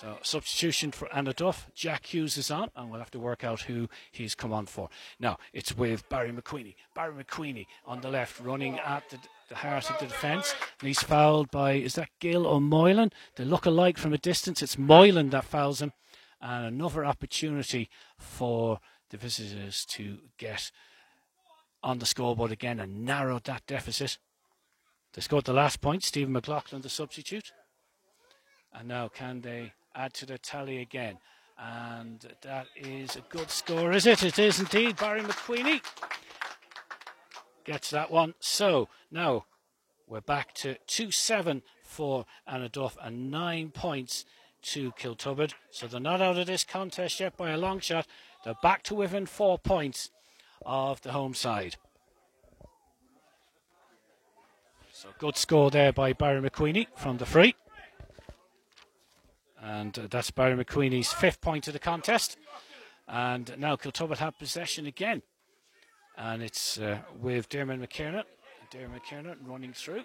So 0.00 0.18
substitution 0.20 0.90
for 0.90 1.08
Annaduff. 1.08 1.72
Jack 1.74 2.04
Hughes 2.04 2.36
is 2.36 2.50
on, 2.50 2.70
and 2.76 2.90
we'll 2.90 3.00
have 3.00 3.10
to 3.12 3.18
work 3.18 3.44
out 3.44 3.62
who 3.62 3.88
he's 4.12 4.34
come 4.34 4.52
on 4.52 4.66
for. 4.66 4.90
Now 5.18 5.38
it's 5.54 5.74
with 5.74 6.06
Barry 6.10 6.30
McQueenie. 6.30 6.74
Barry 6.94 7.24
McQueenie 7.24 7.64
on 7.86 8.02
the 8.02 8.10
left, 8.10 8.38
running 8.40 8.78
at 8.78 9.08
the, 9.08 9.18
the 9.48 9.54
heart 9.54 9.90
of 9.90 9.98
the 9.98 10.04
defence. 10.04 10.54
And 10.80 10.88
he's 10.88 11.02
fouled 11.02 11.50
by 11.50 11.72
is 11.72 11.94
that 11.94 12.10
Gill 12.20 12.46
or 12.46 12.60
Moylan? 12.60 13.10
They 13.36 13.46
look 13.46 13.64
alike 13.64 13.96
from 13.96 14.12
a 14.12 14.18
distance. 14.18 14.62
It's 14.62 14.76
Moylan 14.76 15.30
that 15.30 15.44
fouls 15.44 15.80
him, 15.80 15.94
and 16.42 16.66
another 16.66 17.06
opportunity 17.06 17.88
for 18.18 18.80
the 19.08 19.16
visitors 19.16 19.86
to 19.86 20.18
get 20.36 20.70
on 21.82 22.00
the 22.00 22.06
scoreboard 22.06 22.52
again 22.52 22.80
and 22.80 23.06
narrow 23.06 23.40
that 23.44 23.66
deficit. 23.66 24.18
They 25.14 25.22
scored 25.22 25.44
the 25.44 25.54
last 25.54 25.80
point. 25.80 26.04
Stephen 26.04 26.34
McLaughlin, 26.34 26.82
the 26.82 26.90
substitute. 26.90 27.52
And 28.74 28.88
now 28.88 29.08
can 29.08 29.40
they 29.40 29.72
add 29.96 30.14
to 30.14 30.26
the 30.26 30.38
tally 30.38 30.80
again. 30.80 31.18
And 31.58 32.34
that 32.42 32.66
is 32.76 33.16
a 33.16 33.22
good 33.30 33.50
score, 33.50 33.92
is 33.92 34.06
it? 34.06 34.22
It 34.22 34.38
is 34.38 34.60
indeed. 34.60 34.96
Barry 34.96 35.22
McQueenie 35.22 35.80
gets 37.64 37.90
that 37.90 38.10
one. 38.10 38.34
So 38.38 38.88
now 39.10 39.46
we're 40.06 40.20
back 40.20 40.52
to 40.54 40.76
2 40.86 41.10
7 41.10 41.62
for 41.82 42.26
Annaduff 42.48 42.96
and 43.02 43.30
9 43.30 43.70
points 43.70 44.26
to 44.62 44.92
Kiltubrid. 44.92 45.54
So 45.70 45.86
they're 45.86 45.98
not 45.98 46.20
out 46.20 46.38
of 46.38 46.46
this 46.46 46.64
contest 46.64 47.20
yet 47.20 47.36
by 47.36 47.50
a 47.50 47.56
long 47.56 47.80
shot. 47.80 48.06
They're 48.44 48.54
back 48.62 48.82
to 48.84 48.94
within 48.94 49.24
4 49.24 49.58
points 49.58 50.10
of 50.64 51.00
the 51.00 51.12
home 51.12 51.32
side. 51.32 51.76
So 54.92 55.08
good 55.18 55.36
score 55.36 55.70
there 55.70 55.92
by 55.92 56.12
Barry 56.12 56.40
McQueenie 56.40 56.86
from 56.96 57.16
the 57.16 57.26
free. 57.26 57.54
And 59.66 59.98
uh, 59.98 60.02
that's 60.08 60.30
Barry 60.30 60.64
McQueenie's 60.64 61.12
fifth 61.12 61.40
point 61.40 61.66
of 61.66 61.72
the 61.72 61.80
contest. 61.80 62.36
And 63.08 63.52
now 63.58 63.74
Kiltubrid 63.74 64.18
have 64.18 64.38
possession 64.38 64.86
again. 64.86 65.22
And 66.16 66.40
it's 66.40 66.78
uh, 66.78 66.98
with 67.20 67.48
Dermot 67.48 67.80
McKiernan. 67.80 68.22
Dermot 68.70 69.02
McKiernan 69.02 69.36
running 69.44 69.72
through. 69.72 70.04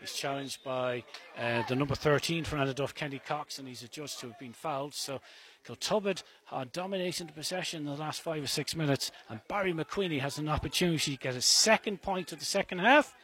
He's 0.00 0.14
challenged 0.14 0.64
by 0.64 1.04
uh, 1.38 1.62
the 1.68 1.76
number 1.76 1.94
13 1.94 2.44
for 2.44 2.56
Annaduff, 2.56 2.94
Kenny 2.94 3.18
Cox, 3.18 3.58
and 3.58 3.68
he's 3.68 3.82
adjudged 3.82 4.20
to 4.20 4.28
have 4.28 4.38
been 4.38 4.52
fouled. 4.52 4.94
So 4.94 5.20
Kiltubrid 5.66 6.22
are 6.50 6.64
dominating 6.64 7.26
the 7.26 7.32
possession 7.32 7.80
in 7.80 7.86
the 7.86 8.00
last 8.00 8.22
five 8.22 8.42
or 8.42 8.46
six 8.46 8.74
minutes, 8.74 9.10
and 9.28 9.40
Barry 9.48 9.72
McQueenie 9.72 10.20
has 10.20 10.38
an 10.38 10.48
opportunity 10.48 11.12
to 11.12 11.22
get 11.22 11.36
a 11.36 11.40
second 11.42 12.02
point 12.02 12.32
of 12.32 12.38
the 12.38 12.44
second 12.44 12.78
half 12.78 13.14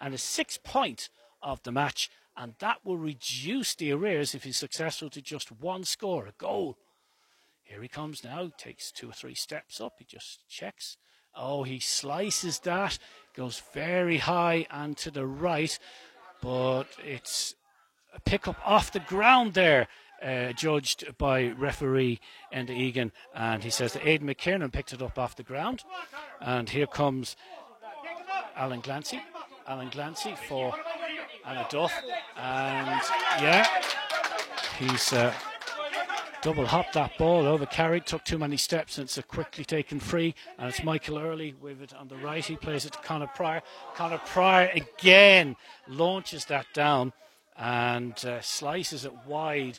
and 0.00 0.14
a 0.14 0.18
sixth 0.18 0.62
point 0.62 1.08
of 1.42 1.62
the 1.62 1.72
match 1.72 2.10
and 2.38 2.54
that 2.60 2.78
will 2.84 2.96
reduce 2.96 3.74
the 3.74 3.90
arrears 3.90 4.34
if 4.34 4.44
he's 4.44 4.56
successful 4.56 5.10
to 5.10 5.20
just 5.20 5.50
one 5.50 5.82
score, 5.82 6.26
a 6.26 6.32
goal. 6.38 6.78
Here 7.64 7.82
he 7.82 7.88
comes 7.88 8.22
now, 8.22 8.50
takes 8.56 8.92
two 8.92 9.10
or 9.10 9.12
three 9.12 9.34
steps 9.34 9.80
up, 9.80 9.94
he 9.98 10.04
just 10.04 10.48
checks. 10.48 10.96
Oh, 11.34 11.64
he 11.64 11.80
slices 11.80 12.60
that, 12.60 12.98
goes 13.34 13.60
very 13.74 14.18
high 14.18 14.66
and 14.70 14.96
to 14.98 15.10
the 15.10 15.26
right, 15.26 15.76
but 16.40 16.86
it's 17.04 17.56
a 18.14 18.20
pickup 18.20 18.56
off 18.64 18.92
the 18.92 19.00
ground 19.00 19.54
there. 19.54 19.88
Uh, 20.20 20.52
judged 20.52 21.16
by 21.16 21.46
referee 21.50 22.18
Enda 22.52 22.70
Egan, 22.70 23.12
and 23.36 23.62
he 23.62 23.70
says 23.70 23.92
that 23.92 24.04
Aidan 24.04 24.26
McKiernan 24.26 24.72
picked 24.72 24.92
it 24.92 25.00
up 25.00 25.16
off 25.16 25.36
the 25.36 25.44
ground. 25.44 25.84
And 26.40 26.68
here 26.68 26.88
comes 26.88 27.36
Alan 28.56 28.82
Glancy. 28.82 29.20
Alan 29.68 29.90
Glancy 29.90 30.36
for 30.36 30.74
Annaduff. 31.46 31.92
And 32.36 33.00
yeah, 33.40 33.66
he's 34.78 35.12
uh, 35.12 35.32
double 36.42 36.66
hopped 36.66 36.94
that 36.94 37.16
ball, 37.18 37.46
over 37.46 37.66
carried, 37.66 38.06
took 38.06 38.24
too 38.24 38.38
many 38.38 38.56
steps, 38.56 38.98
and 38.98 39.04
it's 39.04 39.18
a 39.18 39.22
quickly 39.22 39.64
taken 39.64 40.00
free. 40.00 40.34
And 40.58 40.68
it's 40.68 40.82
Michael 40.82 41.18
Early 41.18 41.54
with 41.60 41.82
it 41.82 41.94
on 41.94 42.08
the 42.08 42.16
right. 42.16 42.44
He 42.44 42.56
plays 42.56 42.84
it 42.84 42.92
to 42.92 42.98
Connor 43.00 43.26
Pryor. 43.28 43.62
Connor 43.94 44.18
Pryor 44.18 44.70
again 44.74 45.56
launches 45.88 46.44
that 46.46 46.66
down 46.74 47.12
and 47.56 48.12
uh, 48.24 48.40
slices 48.40 49.04
it 49.04 49.12
wide 49.26 49.78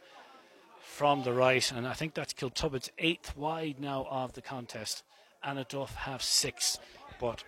from 0.82 1.24
the 1.24 1.34
right. 1.34 1.72
And 1.72 1.88
I 1.88 1.94
think 1.94 2.14
that's 2.14 2.34
Kiltubrid's 2.34 2.92
eighth 2.98 3.38
wide 3.38 3.80
now 3.80 4.06
of 4.10 4.34
the 4.34 4.42
contest. 4.42 5.04
Annaduff 5.46 5.96
have 5.96 6.22
six, 6.22 6.78
but 7.22 7.44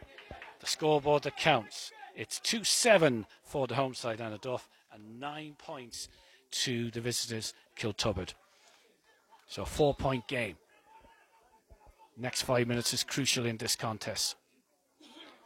the 0.62 0.68
scoreboard 0.68 1.24
that 1.24 1.36
counts 1.36 1.91
it's 2.15 2.39
2 2.39 2.63
7 2.63 3.25
for 3.44 3.68
the 3.68 3.75
home 3.75 3.94
side, 3.94 4.20
Annaduff, 4.20 4.68
and 4.94 5.20
nine 5.20 5.56
points 5.58 6.10
to 6.51 6.91
the 6.91 7.01
visitors, 7.01 7.53
Kiltubrid. 7.77 8.34
So, 9.48 9.63
a 9.63 9.65
four 9.65 9.94
point 9.94 10.27
game. 10.27 10.58
Next 12.18 12.41
five 12.44 12.68
minutes 12.68 12.94
is 12.94 13.03
crucial 13.03 13.46
in 13.46 13.58
this 13.58 13.75
contest. 13.75 14.36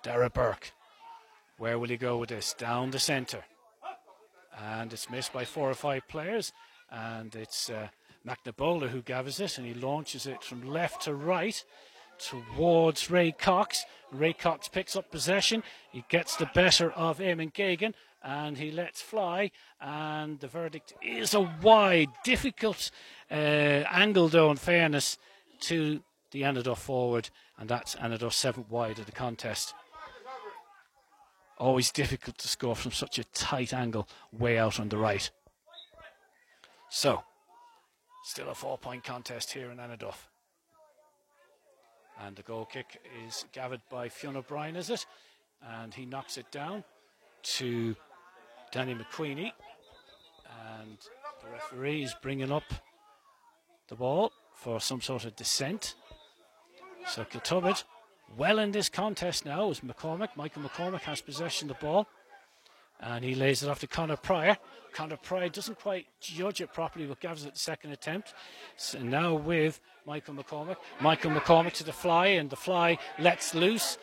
Dara 0.04 0.30
Burke. 0.30 0.72
Where 1.58 1.80
will 1.80 1.88
he 1.88 1.98
go 1.98 2.18
with 2.18 2.30
this? 2.30 2.54
Down 2.54 2.92
the 2.92 3.00
centre. 3.00 3.44
And 4.58 4.92
it's 4.92 5.10
missed 5.10 5.34
by 5.34 5.46
four 5.46 5.70
or 5.70 5.74
five 5.74 6.08
players. 6.08 6.54
And 6.92 7.34
it's 7.36 7.70
uh, 7.70 7.88
McNabola 8.28 8.90
who 8.90 9.02
gathers 9.02 9.40
it 9.40 9.58
and 9.58 9.66
he 9.66 9.74
launches 9.74 10.26
it 10.26 10.44
from 10.44 10.68
left 10.68 11.04
to 11.04 11.14
right 11.14 11.64
towards 12.20 13.10
Ray 13.10 13.32
Cox. 13.32 13.86
Ray 14.12 14.34
Cox 14.34 14.68
picks 14.68 14.96
up 14.96 15.12
possession. 15.12 15.64
He 15.92 16.06
gets 16.10 16.36
the 16.36 16.50
better 16.54 16.92
of 16.92 17.20
Eamon 17.20 17.54
Gagan 17.54 17.94
and 18.24 18.58
he 18.58 18.72
lets 18.72 19.02
fly. 19.02 19.52
And 19.80 20.40
the 20.40 20.48
verdict 20.48 20.94
is 21.02 21.34
a 21.34 21.42
wide, 21.62 22.10
difficult 22.24 22.90
uh, 23.30 23.34
angle, 23.34 24.28
though, 24.28 24.52
in 24.52 24.58
fairness, 24.58 25.18
to 25.62 26.02
the 26.32 26.42
Annaduff 26.42 26.80
forward. 26.80 27.30
And 27.58 27.70
that's 27.70 27.96
Annaduff 27.96 28.34
seventh 28.34 28.70
wide 28.70 29.00
of 29.00 29.06
the 29.06 29.12
contest. 29.12 29.74
Always 31.58 31.92
difficult 31.92 32.38
to 32.40 32.48
score 32.48 32.76
from 32.76 32.92
such 32.92 33.18
a 33.18 33.24
tight 33.26 33.74
angle 33.74 34.10
way 34.34 34.58
out 34.58 34.80
on 34.80 34.90
the 34.90 34.98
right. 34.98 35.30
So, 36.90 37.24
still 38.24 38.50
a 38.50 38.56
four 38.56 38.78
point 38.78 39.04
contest 39.04 39.54
here 39.54 39.72
in 39.72 39.78
Annaduff. 39.78 40.28
And 42.24 42.36
the 42.36 42.44
goal 42.44 42.66
kick 42.66 43.02
is 43.28 43.46
gathered 43.52 43.82
by 43.90 44.10
Fionn 44.10 44.38
O'Brien, 44.38 44.76
is 44.76 44.90
it? 44.90 45.06
And 45.62 45.94
he 45.94 46.06
knocks 46.06 46.38
it 46.38 46.50
down 46.52 46.84
to 47.44 47.96
Danny 48.72 48.96
McQueenie. 48.96 49.52
And 50.80 50.98
the 51.44 51.50
referee 51.52 52.04
is 52.04 52.16
bringing 52.22 52.52
up 52.52 52.64
the 53.88 53.96
ball 53.96 54.32
for 54.54 54.80
some 54.80 55.02
sort 55.02 55.26
of 55.26 55.36
descent. 55.36 55.96
So 57.08 57.24
Kiltubrid 57.24 57.84
well 58.38 58.60
in 58.60 58.72
this 58.72 58.90
contest 58.90 59.46
now 59.46 59.70
is 59.70 59.82
McCormick. 59.82 60.30
Michael 60.36 60.64
McCormick 60.64 61.02
has 61.02 61.22
possession 61.22 61.70
of 61.70 61.78
the 61.78 61.86
ball. 61.86 62.08
And 63.00 63.24
he 63.24 63.36
lays 63.36 63.64
it 63.64 63.70
off 63.70 63.80
to 63.80 63.88
Connor 63.88 64.18
Pryor. 64.18 64.58
Connor 64.94 65.18
Pryor 65.18 65.50
doesn't 65.50 65.80
quite 65.80 66.08
judge 66.22 66.62
it 66.62 66.72
properly, 66.72 67.06
but 67.06 67.20
gives 67.20 67.46
it 67.46 67.54
the 67.54 67.60
second 67.60 67.92
attempt. 67.92 68.34
So 68.78 69.00
now 69.00 69.36
with 69.36 69.82
Michael 70.06 70.36
McCormick. 70.36 70.78
Michael 71.02 71.32
McCormick 71.32 71.74
to 71.74 71.84
the 71.84 71.92
fly, 71.92 72.28
and 72.28 72.50
the 72.50 72.56
fly 72.56 72.98
lets 73.20 73.54
loose 73.54 73.98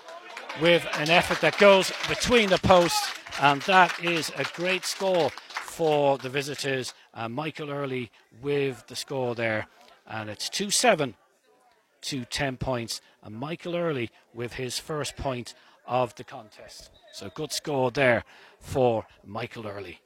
with 0.61 0.87
an 0.99 1.09
effort 1.09 1.41
that 1.41 1.57
goes 1.59 1.93
between 2.09 2.51
the 2.51 2.59
posts. 2.59 3.11
And 3.41 3.63
that 3.63 4.05
is 4.05 4.31
a 4.37 4.45
great 4.55 4.85
score 4.85 5.31
for 5.31 6.19
the 6.19 6.29
visitors. 6.29 6.93
Uh, 7.15 7.29
Michael 7.29 7.71
Early 7.71 8.11
with 8.43 8.87
the 8.89 8.97
score 8.97 9.35
there. 9.35 9.67
And 10.07 10.29
it's 10.29 10.49
2 10.51 10.71
7 10.71 11.15
to 12.03 12.25
10 12.25 12.57
points. 12.59 13.01
And 13.23 13.35
Michael 13.35 13.77
Early 13.77 14.11
with 14.35 14.55
his 14.55 14.79
first 14.79 15.17
point 15.17 15.55
of 15.87 16.15
the 16.15 16.25
contest. 16.25 16.91
So 17.13 17.31
good 17.35 17.53
score 17.53 17.91
there 17.91 18.25
for 18.61 19.07
Michael 19.25 19.67
Early. 19.67 20.01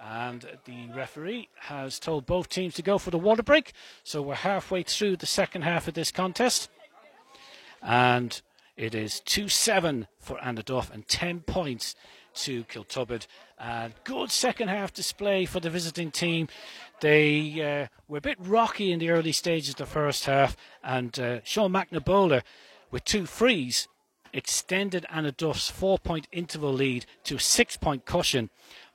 And 0.00 0.46
the 0.64 0.88
referee 0.94 1.48
has 1.62 1.98
told 1.98 2.24
both 2.24 2.48
teams 2.48 2.74
to 2.74 2.82
go 2.82 2.98
for 2.98 3.10
the 3.10 3.18
water 3.18 3.42
break. 3.42 3.72
So 4.04 4.22
we're 4.22 4.36
halfway 4.36 4.84
through 4.84 5.16
the 5.16 5.26
second 5.26 5.62
half 5.62 5.88
of 5.88 5.94
this 5.94 6.12
contest. 6.12 6.70
And 7.82 8.40
it 8.76 8.94
is 8.94 9.20
2 9.20 9.48
7 9.48 10.06
for 10.20 10.38
Annaduff 10.38 10.90
and 10.90 11.06
10 11.08 11.40
points 11.40 11.96
to 12.34 12.64
Kiltubrid. 12.64 13.26
And 13.58 13.92
good 14.04 14.30
second 14.30 14.68
half 14.68 14.92
display 14.92 15.44
for 15.46 15.58
the 15.58 15.70
visiting 15.70 16.12
team. 16.12 16.46
They 17.00 17.60
uh, 17.60 17.88
were 18.06 18.18
a 18.18 18.22
bit 18.22 18.38
rocky 18.40 18.92
in 18.92 19.00
the 19.00 19.10
early 19.10 19.32
stages 19.32 19.70
of 19.70 19.76
the 19.76 19.86
first 19.86 20.26
half. 20.26 20.56
And 20.82 21.18
uh, 21.18 21.40
Sean 21.42 21.72
McNabola 21.72 22.42
with 22.90 23.04
two 23.04 23.26
frees 23.26 23.88
extended 24.32 25.06
Annaduff's 25.10 25.70
four 25.70 25.98
point 25.98 26.28
interval 26.32 26.72
lead 26.72 27.06
to 27.24 27.36
a 27.36 27.40
six 27.40 27.76
point 27.76 28.04
cushion. 28.04 28.50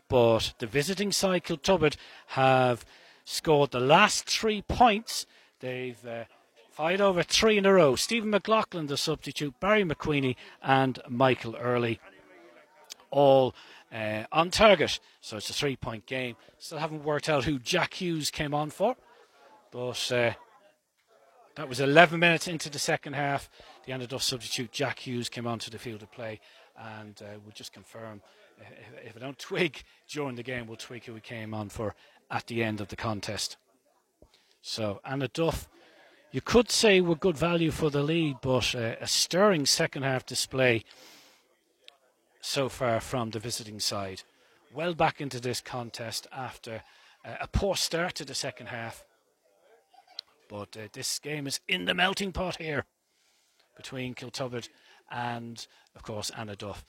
But 0.09 0.53
the 0.59 0.67
visiting 0.67 1.11
side, 1.11 1.43
Kiltubrid, 1.43 1.95
have 2.27 2.85
scored 3.25 3.71
the 3.71 3.79
last 3.79 4.25
three 4.25 4.61
points. 4.61 5.25
They've 5.59 6.05
uh, 6.05 6.25
fired 6.71 7.01
over 7.01 7.23
three 7.23 7.57
in 7.57 7.65
a 7.65 7.73
row. 7.73 7.95
Stephen 7.95 8.29
McLaughlin, 8.29 8.87
the 8.87 8.97
substitute, 8.97 9.59
Barry 9.59 9.83
McQueenie, 9.83 10.35
and 10.61 10.99
Michael 11.07 11.55
Early, 11.55 11.99
all 13.11 13.55
uh, 13.93 14.23
on 14.31 14.49
target. 14.51 14.99
So 15.21 15.37
it's 15.37 15.49
a 15.49 15.53
three 15.53 15.75
point 15.75 16.05
game. 16.05 16.35
Still 16.59 16.79
haven't 16.79 17.03
worked 17.03 17.29
out 17.29 17.45
who 17.45 17.59
Jack 17.59 17.95
Hughes 17.95 18.29
came 18.29 18.53
on 18.53 18.69
for. 18.69 18.95
But 19.71 20.11
uh, 20.11 20.31
that 21.55 21.69
was 21.69 21.79
11 21.79 22.19
minutes 22.19 22.47
into 22.47 22.69
the 22.69 22.79
second 22.79 23.13
half. 23.13 23.49
The 23.85 23.91
Annaduff 23.91 24.21
substitute, 24.21 24.71
Jack 24.71 24.99
Hughes, 24.99 25.29
came 25.29 25.45
onto 25.45 25.69
the 25.69 25.77
field 25.77 26.01
of 26.01 26.11
play. 26.11 26.39
And 26.77 27.21
uh, 27.21 27.37
we'll 27.43 27.53
just 27.53 27.73
confirm 27.73 28.21
if, 28.59 29.09
if 29.09 29.17
I 29.17 29.19
don't 29.19 29.37
twig 29.39 29.83
during 30.07 30.35
the 30.35 30.43
game, 30.43 30.67
we'll 30.67 30.77
twig 30.77 31.05
who 31.05 31.13
we 31.13 31.19
came 31.19 31.53
on 31.53 31.69
for 31.69 31.95
at 32.31 32.47
the 32.47 32.63
end 32.63 32.81
of 32.81 32.87
the 32.87 32.95
contest. 32.95 33.57
So, 34.61 35.01
Annaduff, 35.07 35.67
you 36.31 36.41
could 36.41 36.71
say 36.71 37.01
were 37.01 37.15
good 37.15 37.37
value 37.37 37.69
for 37.69 37.91
the 37.91 38.01
lead, 38.01 38.37
but 38.41 38.73
uh, 38.73 38.95
a 38.99 39.07
stirring 39.07 39.65
second 39.65 40.03
half 40.03 40.25
display 40.25 40.83
so 42.41 42.69
far 42.69 42.99
from 42.99 43.29
the 43.29 43.39
visiting 43.39 43.79
side. 43.79 44.23
Well 44.73 44.95
back 44.95 45.21
into 45.21 45.39
this 45.39 45.61
contest 45.61 46.25
after 46.31 46.81
uh, 47.23 47.35
a 47.39 47.47
poor 47.47 47.75
start 47.75 48.15
to 48.15 48.25
the 48.25 48.33
second 48.33 48.67
half. 48.67 49.03
But 50.53 50.77
uh, 50.77 50.87
this 50.93 51.17
game 51.17 51.47
is 51.47 51.61
in 51.67 51.85
the 51.85 51.95
melting 51.95 52.31
pot 52.31 52.57
here 52.57 52.85
between 53.75 54.13
Kiltubrid 54.13 54.69
and, 55.09 55.65
of 55.95 56.03
course, 56.03 56.29
Annaduff. 56.29 56.83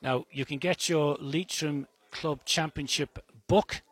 Now, 0.00 0.26
you 0.30 0.44
can 0.44 0.58
get 0.58 0.88
your 0.88 1.16
Leitrim 1.18 1.88
Club 2.12 2.44
Championship 2.44 3.18
book 3.48 3.82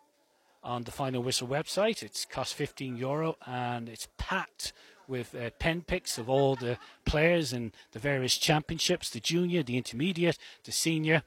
on 0.62 0.84
the 0.84 0.92
Final 0.92 1.24
Whistle 1.24 1.48
website. 1.48 2.04
It's 2.04 2.24
cost 2.24 2.54
15 2.54 2.96
euro 2.96 3.36
and 3.44 3.88
it's 3.88 4.06
packed 4.16 4.72
with 5.08 5.34
uh, 5.34 5.50
pen 5.58 5.82
picks 5.82 6.18
of 6.18 6.30
all 6.30 6.54
the 6.54 6.78
players 7.04 7.52
in 7.52 7.72
the 7.90 7.98
various 7.98 8.38
championships 8.38 9.10
the 9.10 9.18
junior, 9.18 9.64
the 9.64 9.76
intermediate, 9.76 10.38
the 10.62 10.70
senior, 10.70 11.24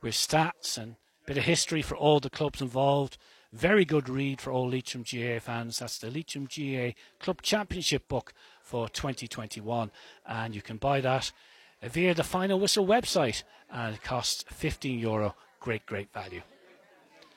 with 0.00 0.14
stats 0.14 0.78
and 0.78 0.92
a 0.92 1.26
bit 1.26 1.36
of 1.36 1.44
history 1.44 1.82
for 1.82 1.98
all 1.98 2.18
the 2.18 2.30
clubs 2.30 2.62
involved. 2.62 3.18
Very 3.54 3.84
good 3.84 4.08
read 4.08 4.40
for 4.40 4.50
all 4.50 4.68
Leitrim 4.68 5.04
GA 5.04 5.38
fans. 5.38 5.78
That's 5.78 5.98
the 5.98 6.10
Leitrim 6.10 6.48
GA 6.48 6.92
Club 7.20 7.40
Championship 7.40 8.08
book 8.08 8.34
for 8.60 8.88
2021, 8.88 9.92
and 10.26 10.56
you 10.56 10.60
can 10.60 10.76
buy 10.76 11.00
that 11.00 11.30
via 11.80 12.14
the 12.14 12.24
Final 12.24 12.58
Whistle 12.58 12.84
website, 12.84 13.44
and 13.70 13.94
it 13.94 14.02
costs 14.02 14.44
15 14.48 14.98
euro. 14.98 15.36
Great, 15.60 15.86
great 15.86 16.12
value. 16.12 16.42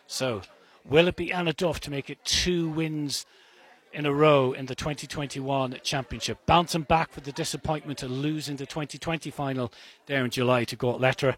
So, 0.08 0.42
will 0.84 1.08
it 1.08 1.18
be 1.18 1.28
Annaduff 1.28 1.80
to 1.82 1.92
make 1.92 2.10
it 2.10 2.26
two 2.26 2.68
wins 2.68 3.28
in 3.94 4.08
a 4.08 4.12
row 4.12 4.54
in 4.54 4.66
the 4.66 4.74
2021 4.74 5.78
Championship, 5.84 6.40
bouncing 6.48 6.82
back 6.82 7.12
for 7.12 7.22
the 7.22 7.32
disappointment 7.32 8.02
of 8.02 8.10
losing 8.10 8.56
the 8.56 8.66
2020 8.66 9.30
final 9.30 9.72
there 10.08 10.26
in 10.26 10.32
July 10.32 10.64
to 10.64 10.76
Gort 10.76 11.00
Letter? 11.00 11.38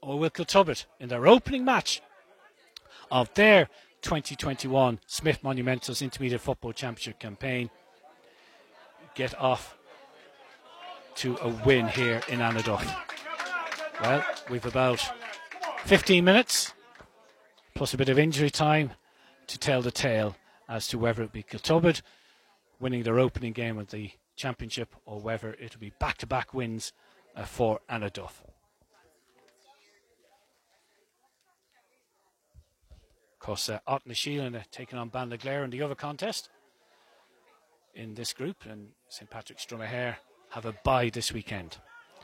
Or 0.00 0.20
will 0.20 0.30
Kiltubrid, 0.30 0.84
in 1.00 1.08
their 1.08 1.26
opening 1.26 1.64
match 1.64 2.00
of 3.12 3.32
their 3.34 3.66
2021 4.00 4.98
Smith 5.06 5.42
Monumentals 5.44 6.02
Intermediate 6.02 6.40
Football 6.40 6.72
Championship 6.72 7.20
campaign, 7.20 7.70
get 9.14 9.38
off 9.38 9.76
to 11.16 11.36
a 11.42 11.48
win 11.64 11.86
here 11.88 12.22
in 12.28 12.40
Annaduff. 12.40 12.90
Well, 14.00 14.24
we've 14.50 14.64
about 14.64 15.06
15 15.84 16.24
minutes 16.24 16.72
plus 17.74 17.92
a 17.92 17.98
bit 17.98 18.08
of 18.08 18.18
injury 18.18 18.50
time 18.50 18.92
to 19.46 19.58
tell 19.58 19.82
the 19.82 19.90
tale 19.90 20.34
as 20.66 20.88
to 20.88 20.98
whether 20.98 21.22
it 21.22 21.32
be 21.32 21.42
Kiltubrid 21.42 22.00
winning 22.80 23.02
their 23.02 23.18
opening 23.18 23.52
game 23.52 23.78
of 23.78 23.90
the 23.90 24.10
championship 24.36 24.96
or 25.04 25.20
whether 25.20 25.54
it'll 25.60 25.78
be 25.78 25.92
back 26.00 26.16
to 26.18 26.26
back 26.26 26.54
wins 26.54 26.94
uh, 27.36 27.44
for 27.44 27.80
Annaduff. 27.90 28.40
Course, 33.42 33.68
uh, 33.68 33.80
Aughnasheelan 33.88 34.54
uh, 34.54 34.62
taking 34.70 35.00
on 35.00 35.10
Ballinaglera 35.10 35.64
in 35.64 35.70
the 35.70 35.82
other 35.82 35.96
contest 35.96 36.48
in 37.92 38.14
this 38.14 38.32
group, 38.32 38.64
and 38.64 38.90
St 39.08 39.28
Patrick's 39.28 39.66
Dromahair 39.66 40.16
have 40.50 40.64
a 40.64 40.74
bye 40.84 41.10
this 41.10 41.32
weekend. 41.32 41.78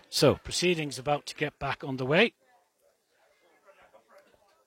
So, 0.08 0.36
proceedings 0.36 0.96
about 0.96 1.26
to 1.26 1.34
get 1.34 1.58
back 1.58 1.82
underway. 1.82 2.34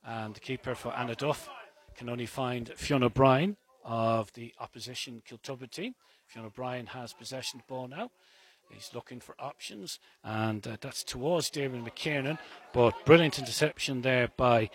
And 0.06 0.36
the 0.36 0.42
keeper 0.42 0.76
for 0.76 0.92
Annaduff 0.92 1.48
can 1.96 2.10
only 2.10 2.26
find 2.26 2.70
Fionn 2.76 3.04
O'Brien 3.04 3.56
of 3.86 4.34
the 4.34 4.54
opposition 4.60 5.22
Kiltubrid 5.26 5.72
team. 5.72 5.96
Fionn 6.28 6.46
O'Brien 6.46 6.88
has 6.88 7.14
possession 7.14 7.62
of 7.62 7.66
the 7.66 7.74
ball 7.74 7.88
now. 7.88 8.12
He's 8.70 8.92
looking 8.94 9.22
for 9.22 9.36
options, 9.40 10.00
and 10.24 10.68
uh, 10.68 10.78
that's 10.82 11.04
towards 11.04 11.50
David 11.50 11.84
McKiernan. 11.84 12.40
But 12.74 13.06
brilliant 13.06 13.40
interception 13.40 14.02
there 14.02 14.30
by 14.36 14.70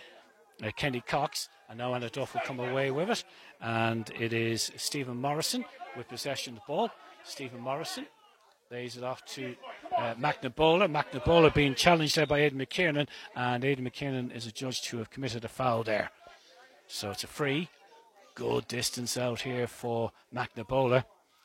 uh, 0.62 0.70
Kenny 0.76 1.00
Cox, 1.00 1.48
and 1.68 1.78
now 1.78 1.92
Annaduff 1.92 2.34
will 2.34 2.40
come 2.44 2.60
away 2.60 2.90
with 2.90 3.10
it. 3.10 3.24
And 3.60 4.10
it 4.18 4.32
is 4.32 4.70
Stephen 4.76 5.20
Morrison 5.20 5.64
with 5.96 6.08
possession 6.08 6.54
of 6.54 6.60
the 6.60 6.66
ball. 6.66 6.90
Stephen 7.24 7.60
Morrison 7.60 8.06
lays 8.70 8.96
it 8.96 9.04
off 9.04 9.24
to 9.26 9.54
uh, 9.96 10.14
McNabola. 10.14 10.90
McNabola 10.90 11.52
being 11.54 11.74
challenged 11.74 12.16
there 12.16 12.26
by 12.26 12.40
Aidan 12.40 12.58
McKiernan, 12.58 13.08
and 13.34 13.64
Aidan 13.64 13.88
McKiernan 13.88 14.34
is 14.34 14.46
adjudged 14.46 14.84
to 14.84 14.98
have 14.98 15.10
committed 15.10 15.44
a 15.44 15.48
foul 15.48 15.82
there. 15.82 16.10
So 16.86 17.10
it's 17.10 17.24
a 17.24 17.28
free. 17.28 17.68
Good 18.34 18.68
distance 18.68 19.16
out 19.16 19.40
here 19.40 19.66
for 19.66 20.12
McNabola. 20.34 21.04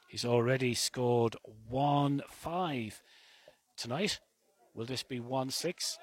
He's 0.10 0.26
already 0.26 0.74
scored 0.74 1.36
1 1.70 2.22
5 2.28 3.02
tonight. 3.78 4.20
Will 4.74 4.86
this 4.86 5.04
be 5.04 5.20
1 5.20 5.50
6? 5.52 5.98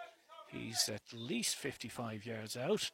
He's 0.49 0.89
at 0.89 1.03
least 1.13 1.57
55 1.57 2.27
yards 2.27 2.57
out. 2.57 2.91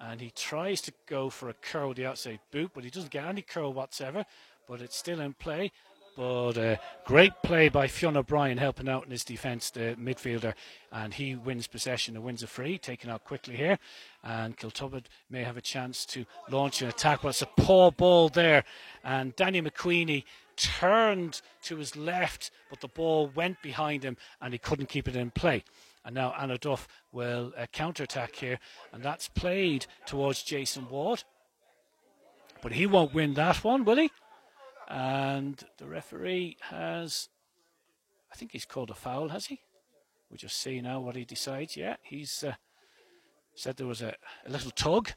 And 0.00 0.20
he 0.20 0.30
tries 0.30 0.80
to 0.82 0.92
go 1.06 1.30
for 1.30 1.48
a 1.48 1.54
curl 1.54 1.94
the 1.94 2.06
outside 2.06 2.40
boot, 2.50 2.72
but 2.74 2.82
he 2.84 2.90
doesn't 2.90 3.12
get 3.12 3.24
any 3.24 3.42
curl 3.42 3.72
whatsoever. 3.72 4.24
But 4.68 4.80
it's 4.80 4.96
still 4.96 5.20
in 5.20 5.34
play. 5.34 5.70
But 6.16 6.58
uh, 6.58 6.76
great 7.06 7.32
play 7.42 7.70
by 7.70 7.88
Fionn 7.88 8.18
O'Brien 8.18 8.58
helping 8.58 8.88
out 8.88 9.04
in 9.04 9.10
his 9.10 9.24
defence, 9.24 9.70
the 9.70 9.96
midfielder, 9.98 10.52
and 10.90 11.14
he 11.14 11.34
wins 11.34 11.66
possession 11.66 12.16
and 12.16 12.24
wins 12.24 12.42
a 12.42 12.46
free, 12.46 12.76
taken 12.76 13.08
out 13.08 13.24
quickly 13.24 13.56
here. 13.56 13.78
And 14.22 14.56
Kiltubrid 14.56 15.06
may 15.30 15.42
have 15.42 15.56
a 15.56 15.62
chance 15.62 16.04
to 16.06 16.26
launch 16.50 16.82
an 16.82 16.88
attack, 16.88 17.22
but 17.22 17.28
it's 17.28 17.42
a 17.42 17.46
poor 17.46 17.90
ball 17.90 18.28
there. 18.28 18.64
And 19.02 19.34
Danny 19.36 19.62
McQueenie 19.62 20.24
turned 20.56 21.40
to 21.62 21.76
his 21.76 21.96
left, 21.96 22.50
but 22.68 22.80
the 22.80 22.88
ball 22.88 23.30
went 23.34 23.62
behind 23.62 24.04
him 24.04 24.18
and 24.40 24.52
he 24.52 24.58
couldn't 24.58 24.90
keep 24.90 25.08
it 25.08 25.16
in 25.16 25.30
play. 25.30 25.64
And 26.04 26.14
now 26.14 26.34
Annaduff 26.38 26.86
will 27.12 27.52
uh, 27.56 27.66
counter 27.72 28.02
attack 28.02 28.34
here, 28.36 28.58
and 28.92 29.02
that's 29.02 29.28
played 29.28 29.86
towards 30.06 30.42
Jason 30.42 30.88
Ward. 30.88 31.22
But 32.60 32.72
he 32.72 32.86
won't 32.86 33.14
win 33.14 33.34
that 33.34 33.62
one, 33.62 33.84
will 33.84 33.96
he? 33.96 34.10
And 34.88 35.62
the 35.78 35.86
referee 35.86 36.56
has, 36.70 37.28
I 38.32 38.36
think 38.36 38.52
he's 38.52 38.64
called 38.64 38.90
a 38.90 38.94
foul, 38.94 39.28
has 39.28 39.46
he? 39.46 39.60
We'll 40.28 40.38
just 40.38 40.58
see 40.58 40.80
now 40.80 41.00
what 41.00 41.16
he 41.16 41.24
decides. 41.24 41.76
Yeah, 41.76 41.96
he's 42.02 42.42
uh, 42.42 42.54
said 43.54 43.76
there 43.76 43.86
was 43.86 44.02
a, 44.02 44.14
a 44.46 44.50
little 44.50 44.70
tug. 44.70 45.10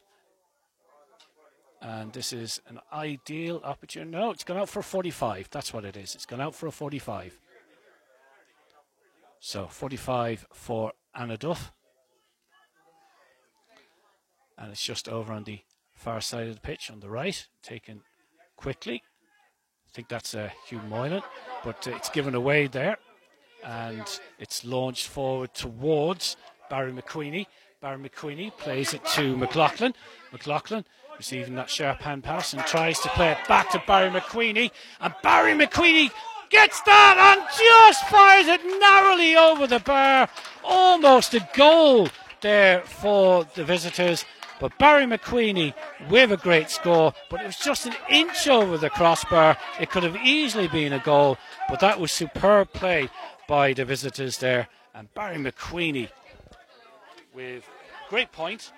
And 1.82 2.12
this 2.14 2.34
is 2.34 2.62
an 2.68 2.80
ideal 2.92 3.62
opportunity. 3.64 4.12
No, 4.12 4.32
it's 4.32 4.44
gone 4.44 4.58
out 4.58 4.70
for 4.70 4.80
a 4.80 4.84
45. 4.84 5.50
That's 5.52 5.74
what 5.74 5.86
it 5.86 5.96
is. 5.96 6.16
It's 6.16 6.26
gone 6.26 6.42
out 6.42 6.56
for 6.56 6.68
a 6.68 6.72
45. 6.72 7.40
So 9.48 9.68
45 9.68 10.48
for 10.54 10.94
Annaduff. 11.16 11.70
And 14.58 14.72
it's 14.72 14.84
just 14.84 15.08
over 15.08 15.32
on 15.32 15.44
the 15.44 15.60
far 15.94 16.20
side 16.20 16.48
of 16.48 16.56
the 16.56 16.62
pitch 16.62 16.90
on 16.90 17.00
the 17.00 17.12
right, 17.12 17.46
taken 17.62 18.02
quickly. 18.56 19.04
I 19.88 19.92
think 19.94 20.10
that's 20.10 20.34
uh, 20.34 20.50
Hugh 20.68 20.82
Moylan, 20.90 21.22
but 21.64 21.88
uh, 21.88 21.92
it's 21.92 22.10
given 22.10 22.34
away 22.34 22.66
there. 22.66 22.98
And 23.64 24.20
it's 24.40 24.66
launched 24.66 25.10
forward 25.10 25.54
towards 25.54 26.38
Barry 26.72 26.92
McQueenie. 26.92 27.46
Barry 27.84 28.00
McQueenie 28.00 28.58
plays 28.58 28.96
it 28.96 29.06
to 29.14 29.38
McLaughlin. 29.38 29.94
McLaughlin 30.32 30.86
receiving 31.18 31.54
that 31.54 31.70
sharp 31.70 32.02
hand 32.02 32.24
pass 32.24 32.54
and 32.54 32.66
tries 32.66 33.00
to 33.02 33.10
play 33.10 33.34
it 33.34 33.48
back 33.48 33.70
to 33.74 33.84
Barry 33.86 34.10
McQueenie. 34.10 34.72
And 35.00 35.14
Barry 35.22 35.54
McQueenie 35.54 36.10
gets 36.50 36.82
that 36.82 37.18
and 37.18 37.42
just 37.58 38.06
fires 38.06 38.48
it 38.48 38.62
narrowly 38.80 39.36
over 39.36 39.68
the 39.68 39.80
bar. 39.80 40.30
Almost 40.64 41.34
a 41.34 41.48
goal 41.54 42.10
there 42.42 42.82
for 42.82 43.46
the 43.56 43.64
visitors. 43.64 44.26
But 44.60 44.78
Barry 44.78 45.06
McQueenie 45.06 45.74
with 46.10 46.32
a 46.32 46.38
great 46.38 46.70
score, 46.70 47.14
but 47.30 47.42
it 47.42 47.46
was 47.46 47.58
just 47.58 47.86
an 47.86 47.96
inch 48.10 48.48
over 48.48 48.78
the 48.78 48.90
crossbar. 48.90 49.58
It 49.80 49.90
could 49.90 50.04
have 50.04 50.16
easily 50.18 50.70
been 50.70 50.94
a 50.94 51.00
goal, 51.00 51.38
but 51.68 51.82
that 51.82 52.00
was 52.00 52.12
superb 52.12 52.72
play 52.72 53.10
by 53.48 53.74
the 53.74 53.84
visitors 53.84 54.38
there. 54.38 54.70
And 54.94 55.14
Barry 55.14 55.38
McQueenie 55.38 56.10
with 57.34 57.68
great 58.10 58.32
point, 58.32 58.72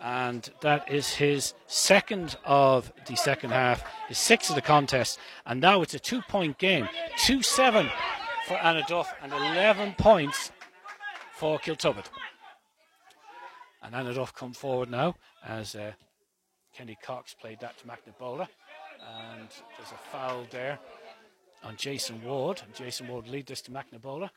and 0.00 0.50
that 0.60 0.90
is 0.92 1.14
his 1.14 1.54
second 1.66 2.36
of 2.44 2.92
the 3.06 3.16
second 3.16 3.50
half, 3.50 3.82
his 4.08 4.18
sixth 4.18 4.50
of 4.50 4.56
the 4.56 4.62
contest, 4.62 5.18
and 5.46 5.60
now 5.60 5.82
it's 5.82 5.94
a 5.94 5.98
two-point 5.98 6.58
game, 6.58 6.88
two-seven 7.18 7.88
for 8.46 8.56
Annaduff, 8.56 9.08
and 9.22 9.32
eleven 9.32 9.94
points 9.98 10.52
for 11.34 11.58
Kiltubrid. 11.58 12.06
And 13.82 13.94
Annaduff 13.94 14.34
come 14.34 14.52
forward 14.52 14.90
now 14.90 15.14
as 15.46 15.74
uh, 15.74 15.92
Kenny 16.74 16.96
Cox 17.02 17.34
played 17.34 17.60
that 17.60 17.78
to 17.78 17.84
McNabola, 17.86 18.48
and 19.00 19.48
there's 19.76 19.92
a 19.92 20.10
foul 20.10 20.46
there 20.50 20.78
on 21.64 21.76
Jason 21.76 22.22
Ward, 22.22 22.62
and 22.64 22.74
Jason 22.74 23.08
Ward 23.08 23.28
lead 23.28 23.46
this 23.46 23.62
to 23.62 23.70
McNabola. 23.70 24.30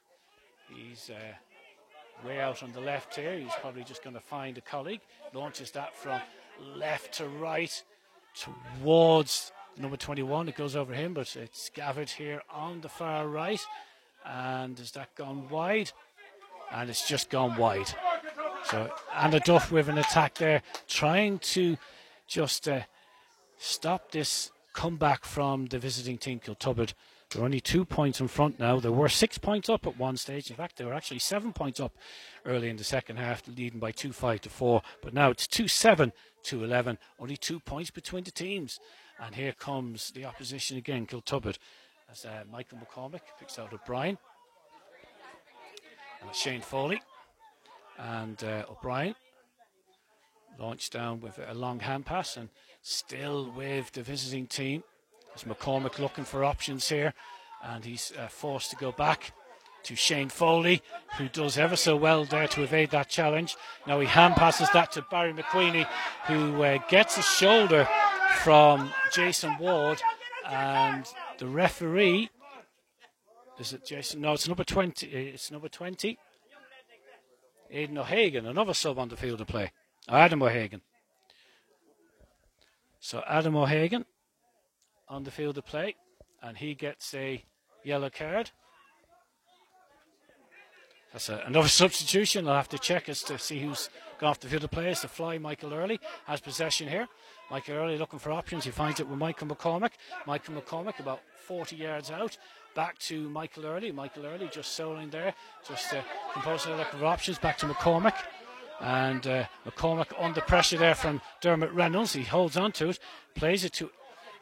He's 0.74 1.10
uh, 1.10 1.34
way 2.26 2.40
out 2.40 2.64
on 2.64 2.72
the 2.72 2.80
left 2.80 3.16
here. 3.16 3.38
He's 3.38 3.54
probably 3.62 3.84
just 3.84 4.04
going 4.04 4.16
to 4.16 4.22
find 4.22 4.58
a 4.58 4.62
colleague. 4.62 5.02
Launches 5.34 5.72
that 5.72 5.96
from 5.96 6.22
left 6.76 7.14
to 7.16 7.28
right 7.28 7.84
towards 8.36 9.52
number 9.78 9.98
21. 9.98 10.50
It 10.50 10.56
goes 10.56 10.76
over 10.76 10.94
him, 10.94 11.14
but 11.14 11.36
it's 11.36 11.70
gathered 11.70 12.10
here 12.10 12.42
on 12.54 12.82
the 12.82 12.90
far 12.90 13.28
right. 13.28 13.62
And 14.26 14.78
has 14.80 14.92
that 14.92 15.16
gone 15.16 15.50
wide? 15.50 15.92
And 16.72 16.90
it's 16.90 17.08
just 17.08 17.30
gone 17.30 17.58
wide. 17.58 17.90
So 18.66 18.92
Annaduff 19.14 19.72
with 19.72 19.90
an 19.90 19.98
attack 19.98 20.36
there, 20.36 20.62
trying 20.88 21.40
to 21.40 21.78
just 22.28 22.68
uh, 22.68 22.82
stop 23.58 24.12
this 24.12 24.52
comeback 24.74 25.26
from 25.26 25.66
the 25.68 25.80
visiting 25.80 26.18
team 26.18 26.40
Kiltubrid. 26.40 26.94
They're 27.30 27.46
only 27.46 27.62
two 27.62 27.86
points 27.86 28.20
in 28.20 28.28
front 28.28 28.60
now. 28.60 28.80
They 28.80 28.90
were 28.90 29.08
six 29.08 29.38
points 29.38 29.70
up 29.70 29.86
at 29.86 30.00
one 30.00 30.18
stage. 30.18 30.50
In 30.50 30.56
fact, 30.56 30.78
they 30.78 30.86
were 30.86 30.96
actually 30.96 31.20
seven 31.20 31.54
points 31.54 31.80
up 31.80 31.94
early 32.44 32.70
in 32.70 32.78
the 32.78 32.84
second 32.84 33.18
half, 33.18 33.48
leading 33.48 33.80
by 33.80 33.92
two 33.92 34.12
five 34.12 34.42
to 34.42 34.50
four. 34.50 34.82
But 35.02 35.14
now 35.14 35.30
it's 35.30 35.46
two 35.46 35.68
seven 35.68 36.12
to 36.44 36.64
eleven. 36.64 36.98
Only 37.20 37.38
two 37.38 37.60
points 37.60 37.92
between 37.92 38.24
the 38.24 38.32
teams. 38.32 38.80
And 39.20 39.36
here 39.36 39.52
comes 39.52 40.12
the 40.12 40.26
opposition 40.26 40.78
again, 40.78 41.06
Kiltubrid, 41.06 41.58
as 42.12 42.26
uh, 42.26 42.46
Michael 42.52 42.80
McCormick 42.80 43.22
picks 43.38 43.60
out 43.60 43.74
O'Brien. 43.74 44.18
And 46.22 46.34
Shane 46.34 46.62
Foley. 46.62 47.02
And 47.98 48.44
uh, 48.44 48.64
O'Brien 48.72 49.14
launched 50.58 50.94
down 50.94 51.22
with 51.22 51.40
a 51.48 51.54
long 51.54 51.80
hand 51.80 52.06
pass 52.06 52.38
and 52.38 52.50
still 52.82 53.52
with 53.52 53.92
the 53.92 54.02
visiting 54.02 54.48
team. 54.48 54.84
As 55.36 55.44
McCormick 55.44 56.00
looking 56.00 56.24
for 56.24 56.44
options 56.44 56.90
here, 56.90 57.14
and 57.64 57.86
he's 57.86 58.12
uh, 58.18 58.28
forced 58.28 58.72
to 58.72 58.76
go 58.76 58.92
back 58.92 59.32
to 59.84 59.96
Shane 59.96 60.30
Foley, 60.30 60.82
who 61.18 61.30
does 61.30 61.58
ever 61.58 61.76
so 61.76 61.96
well 61.96 62.26
there 62.26 62.48
to 62.48 62.64
evade 62.64 62.92
that 62.92 63.10
challenge. 63.10 63.56
Now 63.88 64.00
he 64.00 64.08
hand 64.08 64.36
passes 64.36 64.70
that 64.74 64.92
to 64.94 65.06
Barry 65.10 65.34
McQueenie, 65.34 65.88
who 66.26 66.62
uh, 66.64 66.80
gets 66.90 67.18
a 67.18 67.22
shoulder 67.22 67.88
from 68.42 68.92
Jason 69.14 69.58
Ward, 69.58 70.02
and 70.48 71.06
the 71.38 71.48
referee. 71.48 72.30
Is 73.60 73.74
it 73.74 73.86
Jason? 73.86 74.22
No, 74.22 74.34
it's 74.34 74.48
number 74.48 74.64
20. 74.64 75.08
It's 75.08 75.52
number 75.52 75.70
20. 75.70 76.18
Aidan 77.72 77.98
O'Hagan, 77.98 78.46
another 78.46 78.74
sub 78.74 78.98
on 78.98 79.10
the 79.10 79.18
field 79.18 79.42
of 79.42 79.48
play. 79.48 79.72
Adam 80.08 80.42
O'Hagan. 80.42 80.82
So 83.00 83.24
Adam 83.28 83.56
O'Hagan 83.56 84.06
on 85.10 85.24
the 85.24 85.32
field 85.32 85.58
of 85.58 85.66
play, 85.66 85.96
and 86.42 86.58
he 86.58 86.76
gets 86.76 87.14
a 87.14 87.44
yellow 87.84 88.10
card. 88.10 88.52
That's 91.12 91.30
a, 91.30 91.42
another 91.46 91.68
substitution. 91.84 92.48
I'll 92.48 92.56
have 92.56 92.70
to 92.70 92.80
check 92.80 93.10
as 93.10 93.24
to 93.24 93.38
see 93.38 93.60
who's 93.60 93.90
gone 94.20 94.30
off 94.30 94.40
the 94.40 94.48
field 94.48 94.64
of 94.64 94.72
play. 94.72 94.90
It's 94.90 95.02
the 95.02 95.08
fly. 95.08 95.38
Michael 95.38 95.74
Early 95.74 96.00
has 96.26 96.40
possession 96.40 96.88
here. 96.88 97.08
Michael 97.50 97.76
Early 97.76 97.98
looking 97.98 98.20
for 98.20 98.32
options. 98.32 98.66
He 98.66 98.72
finds 98.72 99.00
it 99.00 99.08
with 99.08 99.18
Michael 99.18 99.48
McCormick. 99.48 99.92
Michael 100.28 100.56
McCormick 100.56 101.00
about 101.00 101.22
40 101.48 101.76
yards 101.76 102.12
out. 102.12 102.38
Back 102.76 103.00
to 103.00 103.28
Michael 103.30 103.66
Early. 103.66 103.92
Michael 103.92 104.28
Early 104.28 104.50
just 104.52 104.80
soloing 104.80 105.10
there. 105.10 105.34
Just 105.68 105.94
uh, 105.94 106.02
composing 106.34 106.76
looking 106.78 107.00
for 107.00 107.06
options. 107.06 107.40
Back 107.40 107.58
to 107.60 107.66
McCormick. 107.66 108.16
And 108.82 109.26
uh, 109.26 109.46
McCormick 109.66 110.14
under 110.18 110.42
pressure 110.42 110.78
there 110.78 110.96
from 110.96 111.22
Dermot 111.42 111.72
Reynolds. 111.72 112.14
He 112.14 112.24
holds 112.24 112.56
on 112.56 112.72
to 112.74 112.90
it. 112.90 113.00
Plays 113.36 113.66
it 113.66 113.74
to 113.74 113.90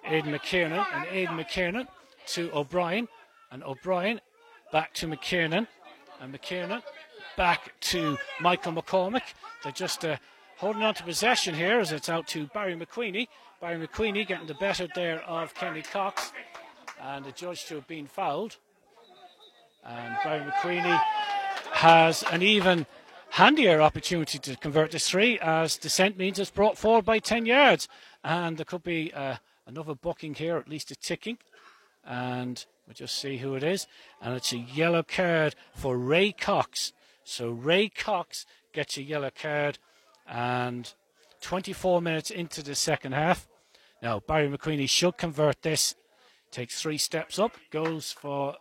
Aidan 0.05 0.33
McKiernan. 0.33 0.85
And 0.93 1.05
Aidan 1.09 1.37
McKiernan 1.37 1.87
to 2.27 2.49
O'Brien. 2.53 3.07
And 3.51 3.63
O'Brien 3.63 4.21
back 4.71 4.93
to 4.95 5.07
McKiernan 5.07 5.67
and 6.19 6.33
McKiernan 6.33 6.81
back 7.37 7.73
to 7.79 8.17
Michael 8.41 8.73
McCormick. 8.73 9.33
They're 9.63 9.71
just 9.71 10.03
uh, 10.03 10.17
holding 10.57 10.83
on 10.83 10.95
to 10.95 11.03
possession 11.03 11.55
here 11.55 11.79
as 11.79 11.91
it's 11.91 12.09
out 12.09 12.27
to 12.29 12.47
Barry 12.47 12.75
McQueenie. 12.75 13.27
Barry 13.61 13.87
McQueenie 13.87 14.27
getting 14.27 14.47
the 14.47 14.55
better 14.55 14.87
there 14.95 15.21
of 15.21 15.53
Kenny 15.53 15.81
Cox, 15.83 16.31
and 17.01 17.25
the 17.25 17.31
judge 17.31 17.65
to 17.65 17.75
have 17.75 17.87
been 17.87 18.07
fouled. 18.07 18.57
And 19.85 20.17
Barry 20.23 20.51
McQueenie 20.51 21.01
has 21.73 22.23
an 22.31 22.41
even 22.41 22.85
handier 23.29 23.81
opportunity 23.81 24.39
to 24.39 24.55
convert 24.57 24.91
this 24.91 25.09
three 25.09 25.39
as 25.39 25.77
descent 25.77 26.17
means 26.17 26.39
it's 26.39 26.49
brought 26.49 26.77
forward 26.77 27.05
by 27.05 27.19
10 27.19 27.45
yards. 27.45 27.87
And 28.23 28.57
there 28.57 28.65
could 28.65 28.83
be 28.83 29.13
uh, 29.13 29.35
another 29.67 29.93
booking 29.93 30.33
here, 30.33 30.57
at 30.57 30.67
least 30.67 30.89
a 30.89 30.95
ticking. 30.95 31.37
And 32.03 32.65
We'll 32.87 32.93
just 32.93 33.19
see 33.19 33.37
who 33.37 33.55
it 33.55 33.63
is. 33.63 33.85
And 34.21 34.33
it's 34.33 34.53
a 34.53 34.57
yellow 34.57 35.03
card 35.03 35.55
for 35.75 35.97
Ray 35.97 36.31
Cox. 36.31 36.93
So 37.25 37.49
Ray 37.49 37.89
Cox 37.89 38.45
gets 38.73 38.95
a 38.95 39.01
yellow 39.03 39.29
card. 39.29 39.77
And 40.25 40.93
24 41.41 42.01
minutes 42.01 42.31
into 42.31 42.63
the 42.63 42.75
second 42.75 43.11
half. 43.11 43.47
Now, 44.01 44.21
Barry 44.25 44.49
McQueenie 44.49 44.89
should 44.89 45.17
convert 45.17 45.63
this. 45.63 45.95
Takes 46.49 46.81
three 46.81 46.97
steps 46.97 47.37
up, 47.37 47.57
goes 47.71 48.13
for 48.13 48.55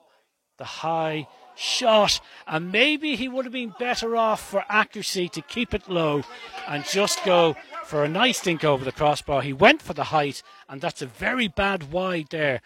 the 0.58 0.64
high 0.64 1.28
shot, 1.56 2.20
and 2.46 2.70
maybe 2.70 3.16
he 3.16 3.28
would 3.28 3.44
have 3.44 3.52
been 3.52 3.74
better 3.78 4.16
off 4.16 4.40
for 4.40 4.64
accuracy 4.68 5.28
to 5.30 5.42
keep 5.42 5.74
it 5.74 5.88
low 5.88 6.22
and 6.68 6.84
just 6.84 7.24
go 7.24 7.56
for 7.84 8.04
a 8.04 8.08
nice 8.08 8.40
dink 8.40 8.62
over 8.64 8.84
the 8.84 8.92
crossbar. 8.92 9.42
He 9.42 9.52
went 9.52 9.82
for 9.82 9.94
the 9.94 10.04
height, 10.04 10.42
and 10.68 10.80
that's 10.80 11.02
a 11.02 11.06
very 11.06 11.48
bad 11.48 11.90
wide 11.90 12.26
there 12.30 12.60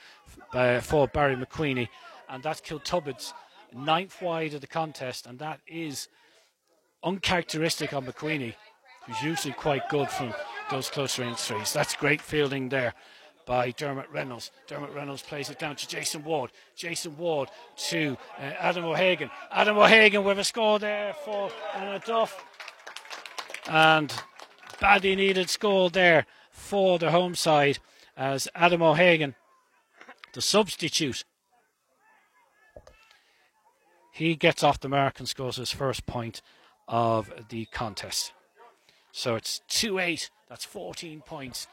uh, 0.52 0.80
for 0.80 1.08
Barry 1.08 1.36
McQueenie, 1.36 1.88
and 2.28 2.42
that's 2.42 2.60
Kiltubrid's 2.60 3.32
ninth 3.72 4.20
wide 4.20 4.54
of 4.54 4.60
the 4.60 4.66
contest, 4.66 5.26
and 5.26 5.38
that 5.38 5.60
is 5.66 6.08
uncharacteristic 7.02 7.92
on 7.92 8.04
McQueenie, 8.04 8.54
who's 9.06 9.22
usually 9.22 9.54
quite 9.54 9.88
good 9.88 10.10
from 10.10 10.34
those 10.70 10.90
close 10.90 11.18
range 11.18 11.38
threes. 11.38 11.72
That's 11.72 11.94
great 11.94 12.20
fielding 12.20 12.68
there 12.68 12.94
by 13.50 13.72
Dermot 13.72 14.06
Reynolds. 14.12 14.52
Dermot 14.68 14.94
Reynolds 14.94 15.22
plays 15.22 15.50
it 15.50 15.58
down 15.58 15.74
to 15.74 15.88
Jason 15.88 16.22
Ward. 16.22 16.52
Jason 16.76 17.16
Ward 17.16 17.48
to 17.88 18.16
uh, 18.38 18.42
Adam 18.42 18.84
O'Hagan. 18.84 19.28
Adam 19.50 19.76
O'Hagan 19.76 20.22
with 20.22 20.38
a 20.38 20.44
score 20.44 20.78
there 20.78 21.14
for 21.24 21.50
Annaduff. 21.72 22.32
And 23.68 24.14
badly 24.80 25.16
needed 25.16 25.50
score 25.50 25.90
there 25.90 26.26
for 26.52 27.00
the 27.00 27.10
home 27.10 27.34
side 27.34 27.80
as 28.16 28.46
Adam 28.54 28.82
O'Hagan 28.82 29.34
the 30.32 30.40
substitute. 30.40 31.24
He 34.12 34.36
gets 34.36 34.62
off 34.62 34.78
the 34.78 34.88
mark 34.88 35.18
and 35.18 35.28
scores 35.28 35.56
his 35.56 35.72
first 35.72 36.06
point 36.06 36.40
of 36.86 37.32
the 37.48 37.64
contest. 37.72 38.32
So 39.10 39.34
it's 39.34 39.60
2 39.66 39.98
8. 39.98 40.30
That's 40.48 40.64
14 40.64 41.22
points 41.22 41.66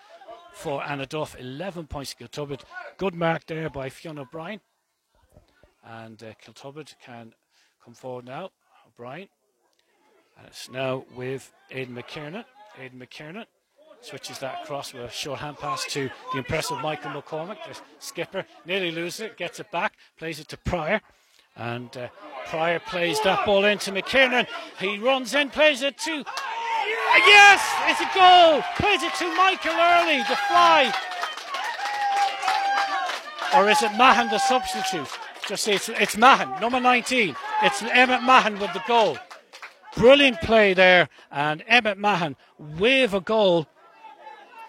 for 0.57 0.81
Annaduff, 0.81 1.39
11 1.39 1.85
points 1.85 2.15
to 2.15 2.27
Kiltubrid. 2.27 2.61
Good 2.97 3.13
mark 3.13 3.45
there 3.45 3.69
by 3.69 3.89
Fionn 3.89 4.17
O'Brien. 4.17 4.59
And 5.85 6.21
uh, 6.23 6.33
Kiltubrid 6.43 6.95
can 6.99 7.33
come 7.83 7.93
forward 7.93 8.25
now. 8.25 8.49
O'Brien. 8.87 9.29
And 10.37 10.47
it's 10.47 10.69
now 10.69 11.05
with 11.15 11.53
Aidan 11.69 11.95
McKiernan. 11.95 12.43
Aidan 12.79 12.99
McKiernan 12.99 13.45
switches 14.01 14.39
that 14.39 14.63
across 14.63 14.93
with 14.93 15.03
a 15.03 15.09
short 15.11 15.39
hand 15.39 15.57
pass 15.57 15.85
to 15.85 16.09
the 16.31 16.39
impressive 16.39 16.79
Michael 16.81 17.11
McCormick, 17.11 17.57
the 17.67 17.79
skipper. 17.99 18.43
Nearly 18.65 18.91
loses 18.91 19.21
it, 19.21 19.37
gets 19.37 19.59
it 19.59 19.71
back, 19.71 19.93
plays 20.17 20.39
it 20.39 20.47
to 20.49 20.57
Pryor. 20.57 21.01
And 21.55 21.95
uh, 21.95 22.07
Pryor 22.47 22.79
plays 22.79 23.21
that 23.21 23.45
ball 23.45 23.65
into 23.65 23.91
McKiernan. 23.91 24.47
He 24.79 24.97
runs 24.97 25.35
in, 25.35 25.49
plays 25.49 25.83
it 25.83 25.99
to. 25.99 26.23
Uh, 27.09 27.17
yes, 27.25 27.61
it's 27.87 28.01
a 28.01 28.13
goal. 28.13 28.61
Plays 28.75 29.03
it 29.03 29.13
to 29.15 29.35
Michael 29.35 29.73
Early, 29.73 30.17
the 30.19 30.35
fly. 30.47 30.93
Or 33.55 33.69
is 33.69 33.81
it 33.81 33.93
Mahan, 33.93 34.29
the 34.29 34.39
substitute? 34.39 35.07
Just 35.47 35.63
see, 35.63 35.71
it's, 35.71 35.89
it's 35.89 36.17
Mahan, 36.17 36.59
number 36.59 36.79
19. 36.79 37.35
It's 37.63 37.81
Emmett 37.81 38.21
Mahan 38.23 38.59
with 38.59 38.73
the 38.73 38.83
goal. 38.87 39.17
Brilliant 39.95 40.41
play 40.41 40.73
there, 40.73 41.09
and 41.31 41.63
Emmett 41.67 41.97
Mahan 41.97 42.35
with 42.59 43.13
a 43.13 43.21
goal. 43.21 43.67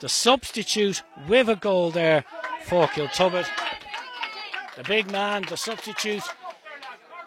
The 0.00 0.08
substitute 0.08 1.02
with 1.28 1.48
a 1.48 1.56
goal 1.56 1.90
there 1.90 2.24
for 2.64 2.86
Kiltubrid. 2.86 3.46
The 4.76 4.84
big 4.84 5.10
man, 5.10 5.44
the 5.48 5.56
substitute, 5.56 6.22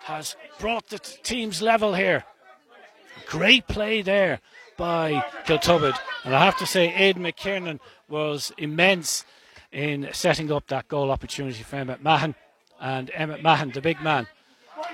has 0.04 0.38
brought 0.58 0.88
the 0.88 1.00
t- 1.00 1.20
team's 1.22 1.62
level 1.62 1.94
here. 1.94 2.24
Great 3.28 3.68
play 3.68 4.02
there 4.02 4.40
by 4.82 5.24
Kiltubrid. 5.46 5.96
And 6.24 6.36
I 6.36 6.44
have 6.44 6.58
to 6.58 6.66
say, 6.66 6.92
Aidan 6.96 7.22
McKiernan 7.22 7.80
was 8.10 8.52
immense 8.58 9.24
in 9.72 10.10
setting 10.12 10.52
up 10.52 10.66
that 10.70 10.88
goal 10.88 11.12
opportunity 11.12 11.62
for 11.62 11.76
Emmett 11.76 12.02
Mahan. 12.02 12.34
And 12.80 13.12
Emmett 13.14 13.44
Mahan, 13.44 13.70
the 13.70 13.82
big 13.82 14.02
man, 14.02 14.26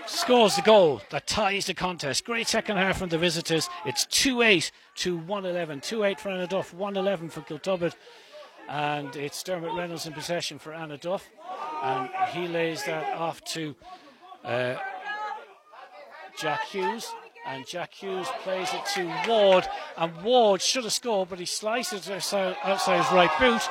scores 0.06 0.58
the 0.58 0.62
goal 0.62 1.02
that 1.12 1.26
ties 1.26 1.67
the 1.67 1.73
contest. 1.73 2.26
Great 2.26 2.50
second 2.50 2.76
half 2.76 2.97
from 2.97 3.08
the 3.08 3.17
visitors. 3.17 3.69
It's 3.86 4.06
2 4.08 4.41
8 4.41 4.71
to 4.95 5.19
111. 5.19 5.80
2 5.80 6.04
8 6.04 6.19
for 6.19 6.30
Annaduff, 6.32 6.73
111 6.73 7.30
for 7.30 7.39
Kiltubrid. 7.39 7.93
And 8.67 9.15
it's 9.15 9.41
Dermot 9.41 9.73
Reynolds 9.73 10.06
in 10.06 10.12
possession 10.12 10.60
for 10.60 10.73
Annaduff. 10.73 11.21
And 11.82 12.10
he 12.34 12.50
lays 12.50 12.84
that 12.84 13.15
off 13.15 13.41
to 13.54 13.73
uh, 14.43 14.76
Jack 16.38 16.65
Hughes. 16.65 17.10
And 17.48 17.66
Jack 17.66 17.94
Hughes 17.94 18.28
plays 18.44 18.70
it 18.74 18.86
to 18.96 19.30
Ward. 19.30 19.68
And 19.96 20.22
Ward 20.22 20.62
should 20.62 20.84
have 20.84 20.94
scored, 20.94 21.30
but 21.30 21.40
he 21.40 21.46
slices 21.46 22.10
it 22.10 22.34
outside 22.64 23.04
his 23.04 23.12
right 23.12 23.32
boot. 23.40 23.62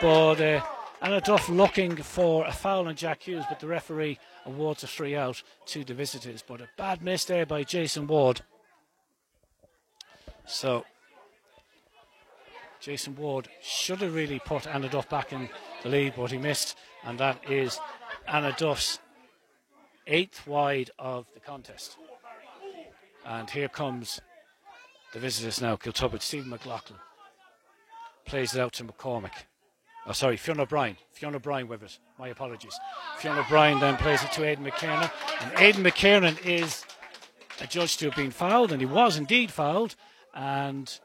But 0.00 0.40
uh, 0.40 0.60
Annaduff 1.02 1.48
looking 1.48 1.96
for 1.96 2.46
a 2.46 2.52
foul 2.52 2.86
on 2.88 2.96
Jack 2.96 3.22
Hughes, 3.22 3.44
but 3.48 3.60
the 3.60 3.66
referee 3.66 4.18
awards 4.44 4.82
a 4.84 4.86
free 4.86 5.16
out 5.16 5.42
to 5.66 5.84
the 5.84 5.94
visitors. 5.94 6.44
But 6.46 6.60
a 6.60 6.68
bad 6.76 7.02
miss 7.02 7.24
there 7.24 7.46
by 7.46 7.64
Jason 7.64 8.06
Ward. 8.06 8.42
So 10.46 10.84
Jason 12.80 13.16
Ward 13.16 13.48
should 13.62 14.02
have 14.02 14.14
really 14.14 14.38
put 14.38 14.64
Annaduff 14.64 15.08
back 15.08 15.32
in 15.32 15.48
the 15.82 15.88
lead, 15.88 16.12
but 16.16 16.30
he 16.30 16.36
missed, 16.36 16.76
and 17.02 17.18
that 17.18 17.38
is 17.50 17.80
Annaduff's 18.28 18.98
eighth 20.06 20.46
wide 20.46 20.90
of 20.98 21.26
the 21.32 21.40
contest. 21.40 21.96
And 23.24 23.48
here 23.48 23.68
comes 23.68 24.20
the 25.12 25.18
visitors 25.18 25.60
now, 25.60 25.76
Kiltubrid. 25.76 26.22
Stephen 26.22 26.50
McLaughlin 26.50 26.98
plays 28.26 28.54
it 28.54 28.60
out 28.60 28.72
to 28.74 28.84
McCormick. 28.84 29.32
Oh, 30.06 30.12
sorry, 30.12 30.36
Fionn 30.36 30.60
O'Brien. 30.60 30.96
Fionn 31.12 31.34
O'Brien 31.34 31.66
with 31.66 31.82
it. 31.82 31.98
My 32.18 32.28
apologies. 32.28 32.78
Fionn 33.18 33.38
O'Brien 33.38 33.80
then 33.80 33.96
plays 33.96 34.22
it 34.22 34.32
to 34.32 34.44
Aidan 34.44 34.64
McKiernan. 34.64 35.10
And 35.40 35.58
Aidan 35.58 35.82
McKiernan 35.82 36.44
is 36.44 36.84
adjudged 37.60 38.00
to 38.00 38.06
have 38.06 38.16
been 38.16 38.30
fouled, 38.30 38.72
and 38.72 38.80
he 38.80 38.86
was 38.86 39.16
indeed 39.16 39.50
fouled. 39.50 39.96
And 40.34 40.98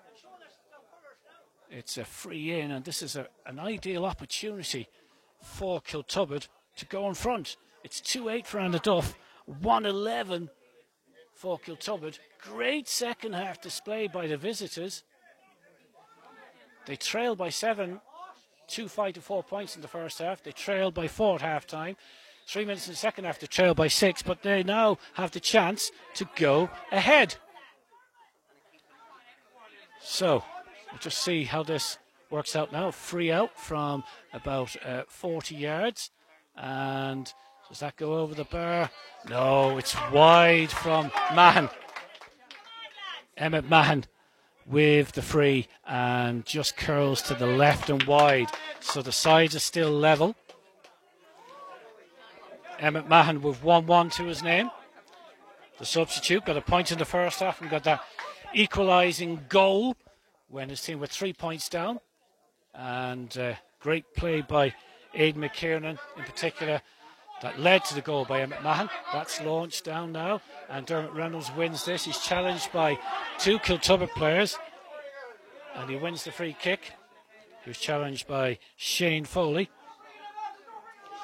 it's 1.69 1.97
a 1.97 2.03
free 2.03 2.59
in, 2.59 2.71
and 2.71 2.83
this 2.83 3.01
is 3.01 3.15
a, 3.15 3.27
an 3.45 3.59
ideal 3.59 4.05
opportunity 4.05 4.87
for 5.41 5.79
Kiltubrid 5.81 6.47
to 6.77 6.85
go 6.85 7.07
in 7.07 7.13
front. 7.13 7.55
It's 7.83 8.01
2 8.01 8.27
8 8.27 8.47
for 8.47 8.59
Annaduff, 8.59 9.13
1 9.45 9.85
11 9.85 10.49
for 11.39 11.57
Kiltubrid. 11.57 12.19
Great 12.41 12.89
second 12.89 13.31
half 13.31 13.61
display 13.61 14.07
by 14.07 14.27
the 14.27 14.35
visitors. 14.35 15.03
They 16.85 16.97
trail 16.97 17.33
by 17.37 17.47
seven, 17.47 18.01
two 18.67 18.89
to 18.89 19.21
four 19.21 19.41
points 19.41 19.77
in 19.77 19.81
the 19.81 19.87
first 19.87 20.19
half. 20.19 20.43
They 20.43 20.51
trailed 20.51 20.93
by 20.93 21.07
four 21.07 21.35
at 21.35 21.41
half 21.41 21.65
time. 21.65 21.95
Three 22.45 22.65
minutes 22.65 22.87
in 22.87 22.93
the 22.93 22.97
second 22.97 23.23
half, 23.23 23.39
they 23.39 23.47
trail 23.47 23.73
by 23.73 23.87
six, 23.87 24.21
but 24.21 24.41
they 24.41 24.63
now 24.63 24.97
have 25.13 25.31
the 25.31 25.39
chance 25.39 25.91
to 26.15 26.27
go 26.35 26.69
ahead. 26.91 27.35
So, 30.01 30.43
we'll 30.91 30.99
just 30.99 31.21
see 31.21 31.45
how 31.45 31.63
this 31.63 31.99
works 32.29 32.53
out 32.53 32.73
now. 32.73 32.91
Free 32.91 33.31
out 33.31 33.57
from 33.57 34.03
about 34.33 34.75
uh, 34.85 35.03
40 35.07 35.55
yards. 35.55 36.11
And 36.57 37.31
does 37.69 37.79
that 37.79 37.95
go 37.97 38.15
over 38.15 38.33
the 38.33 38.45
bar? 38.45 38.89
No, 39.29 39.77
it's 39.77 39.95
wide 40.11 40.71
from 40.71 41.11
Mahan. 41.35 41.69
Emmett 43.37 43.69
Mahan 43.69 44.05
with 44.65 45.11
the 45.11 45.21
free 45.21 45.67
and 45.87 46.45
just 46.45 46.77
curls 46.77 47.21
to 47.23 47.35
the 47.35 47.45
left 47.45 47.89
and 47.89 48.03
wide. 48.03 48.47
So 48.79 49.01
the 49.01 49.11
sides 49.11 49.55
are 49.55 49.59
still 49.59 49.91
level. 49.91 50.35
Emmett 52.79 53.07
Mahan 53.07 53.41
with 53.41 53.63
1 53.63 53.85
1 53.85 54.09
to 54.11 54.23
his 54.23 54.41
name. 54.41 54.71
The 55.77 55.85
substitute 55.85 56.45
got 56.45 56.57
a 56.57 56.61
point 56.61 56.91
in 56.91 56.97
the 56.97 57.05
first 57.05 57.39
half 57.39 57.61
and 57.61 57.69
got 57.69 57.83
that 57.83 58.03
equalising 58.53 59.45
goal 59.47 59.95
when 60.49 60.69
his 60.69 60.81
team 60.81 60.99
were 60.99 61.07
three 61.07 61.33
points 61.33 61.69
down. 61.69 61.99
And 62.73 63.37
uh, 63.37 63.53
great 63.79 64.13
play 64.15 64.41
by 64.41 64.73
Aidan 65.13 65.41
McKiernan 65.41 65.97
in 66.17 66.23
particular 66.23 66.81
that 67.41 67.59
led 67.59 67.85
to 67.85 67.95
the 67.95 68.01
goal 68.01 68.25
by 68.25 68.41
Emmett 68.41 68.63
Mahan. 68.63 68.89
That's 69.13 69.41
launched 69.41 69.85
down 69.85 70.11
now, 70.11 70.41
and 70.69 70.85
Dermot 70.85 71.13
Reynolds 71.13 71.51
wins 71.55 71.85
this. 71.85 72.05
He's 72.05 72.19
challenged 72.19 72.71
by 72.71 72.99
two 73.37 73.59
Kiltubrid 73.59 74.09
players, 74.11 74.57
and 75.75 75.89
he 75.89 75.95
wins 75.95 76.23
the 76.23 76.31
free 76.31 76.55
kick. 76.59 76.93
He 77.63 77.69
was 77.69 77.79
challenged 77.79 78.27
by 78.27 78.59
Shane 78.75 79.25
Foley 79.25 79.69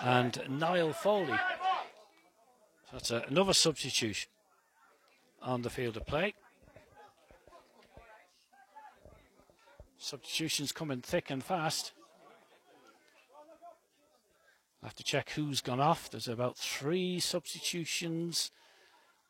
and 0.02 0.42
Niall 0.50 0.94
Foley. 0.94 1.40
That's 2.92 3.12
a, 3.12 3.24
another 3.28 3.54
substitution 3.54 4.30
on 5.42 5.62
the 5.62 5.70
field 5.70 5.98
of 5.98 6.06
play. 6.06 6.34
Substitutions 9.98 10.72
coming 10.72 11.02
thick 11.02 11.30
and 11.30 11.44
fast. 11.44 11.94
I 14.86 14.88
have 14.88 14.96
to 14.98 15.04
check 15.04 15.32
who's 15.32 15.62
gone 15.62 15.80
off. 15.80 16.12
There's 16.12 16.28
about 16.28 16.58
three 16.58 17.20
substitutions 17.20 18.52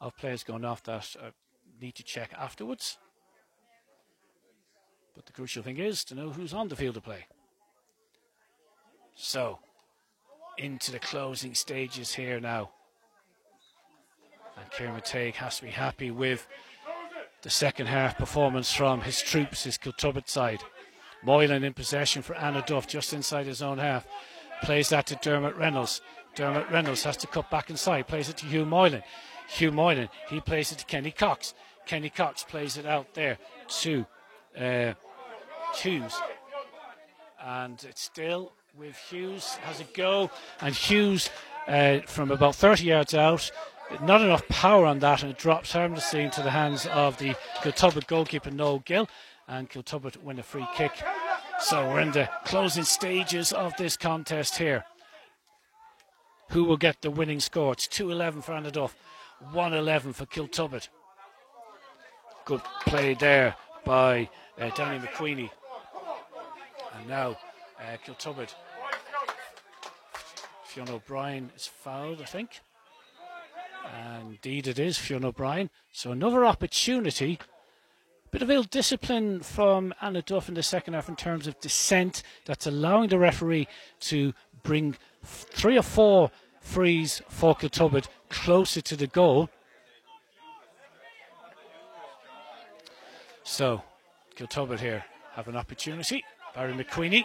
of 0.01 0.17
players 0.17 0.43
gone 0.43 0.65
off 0.65 0.83
that 0.83 1.15
I 1.17 1.29
need 1.81 1.95
to 1.95 2.03
check 2.03 2.31
afterwards. 2.37 2.97
But 5.15 5.25
the 5.25 5.31
crucial 5.31 5.63
thing 5.63 5.77
is 5.77 6.03
to 6.05 6.15
know 6.15 6.31
who's 6.31 6.53
on 6.53 6.67
the 6.67 6.75
field 6.75 6.97
of 6.97 7.05
play. 7.05 7.27
So, 9.15 9.59
into 10.57 10.91
the 10.91 10.99
closing 10.99 11.55
stages 11.55 12.13
here 12.13 12.41
now. 12.41 12.71
And 14.57 14.69
Kieran 14.71 14.99
Tague 15.05 15.35
has 15.35 15.59
to 15.59 15.63
be 15.63 15.71
happy 15.71 16.11
with 16.11 16.45
the 17.43 17.49
second 17.49 17.87
half 17.87 18.17
performance 18.17 18.73
from 18.73 18.99
his 18.99 19.21
troops, 19.21 19.63
his 19.63 19.77
Kiltubrid 19.77 20.27
side. 20.27 20.59
Moylan 21.23 21.63
in 21.63 21.73
possession 21.73 22.23
for 22.23 22.33
Annaduff 22.33 22.87
just 22.87 23.13
inside 23.13 23.45
his 23.45 23.61
own 23.61 23.77
half. 23.77 24.05
Plays 24.63 24.89
that 24.89 25.07
to 25.07 25.15
Dermot 25.21 25.55
Reynolds. 25.55 26.01
Dermot 26.35 26.69
Reynolds 26.69 27.03
has 27.03 27.17
to 27.17 27.27
cut 27.27 27.49
back 27.49 27.69
inside. 27.69 28.07
Plays 28.07 28.29
it 28.29 28.37
to 28.37 28.45
Hugh 28.45 28.65
Moylan. 28.65 29.03
Hugh 29.47 29.71
Moylan, 29.71 30.09
he 30.29 30.39
plays 30.41 30.71
it 30.71 30.79
to 30.79 30.85
Kenny 30.85 31.11
Cox. 31.11 31.53
Kenny 31.85 32.09
Cox 32.09 32.43
plays 32.43 32.77
it 32.77 32.85
out 32.85 33.13
there 33.13 33.37
to 33.67 34.05
uh, 34.59 34.93
Hughes. 35.75 36.19
And 37.43 37.83
it's 37.87 38.01
still 38.01 38.53
with 38.77 38.97
Hughes, 38.97 39.55
has 39.63 39.79
a 39.79 39.83
go. 39.83 40.31
And 40.61 40.73
Hughes, 40.73 41.29
uh, 41.67 41.99
from 42.07 42.31
about 42.31 42.55
30 42.55 42.85
yards 42.85 43.13
out, 43.13 43.51
not 44.01 44.21
enough 44.21 44.47
power 44.47 44.85
on 44.85 44.99
that, 44.99 45.21
and 45.21 45.31
it 45.31 45.37
drops 45.37 45.71
harmlessly 45.71 46.23
into 46.23 46.41
the 46.41 46.49
hands 46.49 46.87
of 46.87 47.17
the 47.17 47.35
Kiltubrid 47.57 48.07
goalkeeper, 48.07 48.49
Noel 48.49 48.79
Gill. 48.79 49.07
And 49.47 49.69
Kiltubrid 49.69 50.23
win 50.23 50.39
a 50.39 50.43
free 50.43 50.67
kick 50.73 51.03
so 51.59 51.89
we're 51.89 52.01
in 52.01 52.11
the 52.11 52.29
closing 52.45 52.83
stages 52.83 53.51
of 53.53 53.75
this 53.77 53.97
contest 53.97 54.57
here. 54.57 54.85
who 56.49 56.63
will 56.63 56.77
get 56.77 57.01
the 57.01 57.09
winning 57.11 57.39
score. 57.39 57.73
It's 57.73 57.87
2-11 57.87 58.43
for 58.43 58.53
Annaduff, 58.53 58.93
1-11 59.53 60.13
for 60.13 60.25
Kiltubrid. 60.25 60.87
Good 62.45 62.61
play 62.81 63.15
there 63.15 63.55
by 63.83 64.29
uh, 64.59 64.69
Danny 64.75 64.99
McQueenie. 64.99 65.49
And 66.97 67.09
now 67.09 67.37
uh, 67.79 67.97
Kiltubrid. 68.05 68.53
Fionn 70.65 70.89
O'Brien 70.89 71.51
is 71.55 71.65
fouled, 71.67 72.21
I 72.21 72.25
think. 72.25 72.61
And 73.95 74.31
indeed 74.31 74.67
it 74.67 74.79
is 74.79 74.97
Fionn 74.97 75.25
O'Brien. 75.25 75.69
So 75.91 76.11
another 76.11 76.45
opportunity. 76.45 77.39
Bit 78.35 78.41
of 78.41 78.51
ill 78.51 78.63
discipline 78.63 79.39
from 79.39 79.93
Annaduff 80.01 80.49
in 80.49 80.55
the 80.55 80.61
second 80.61 80.93
half 80.93 81.07
in 81.07 81.15
terms 81.15 81.47
of 81.47 81.57
dissent. 81.61 82.21
That's 82.43 82.67
allowing 82.67 83.07
the 83.07 83.17
referee 83.17 83.65
to 84.01 84.33
bring 84.61 84.97
three 85.23 85.77
or 85.77 85.81
four 85.81 86.31
frees 86.59 87.21
for 87.29 87.55
Kiltubrid 87.55 88.09
closer 88.27 88.81
to 88.81 88.97
the 88.97 89.07
goal. 89.07 89.49
So, 93.43 93.83
Kiltubrid 94.35 94.81
here 94.81 95.05
have 95.31 95.47
an 95.47 95.55
opportunity. 95.55 96.21
Barry 96.53 96.73
McQueenie 96.73 97.23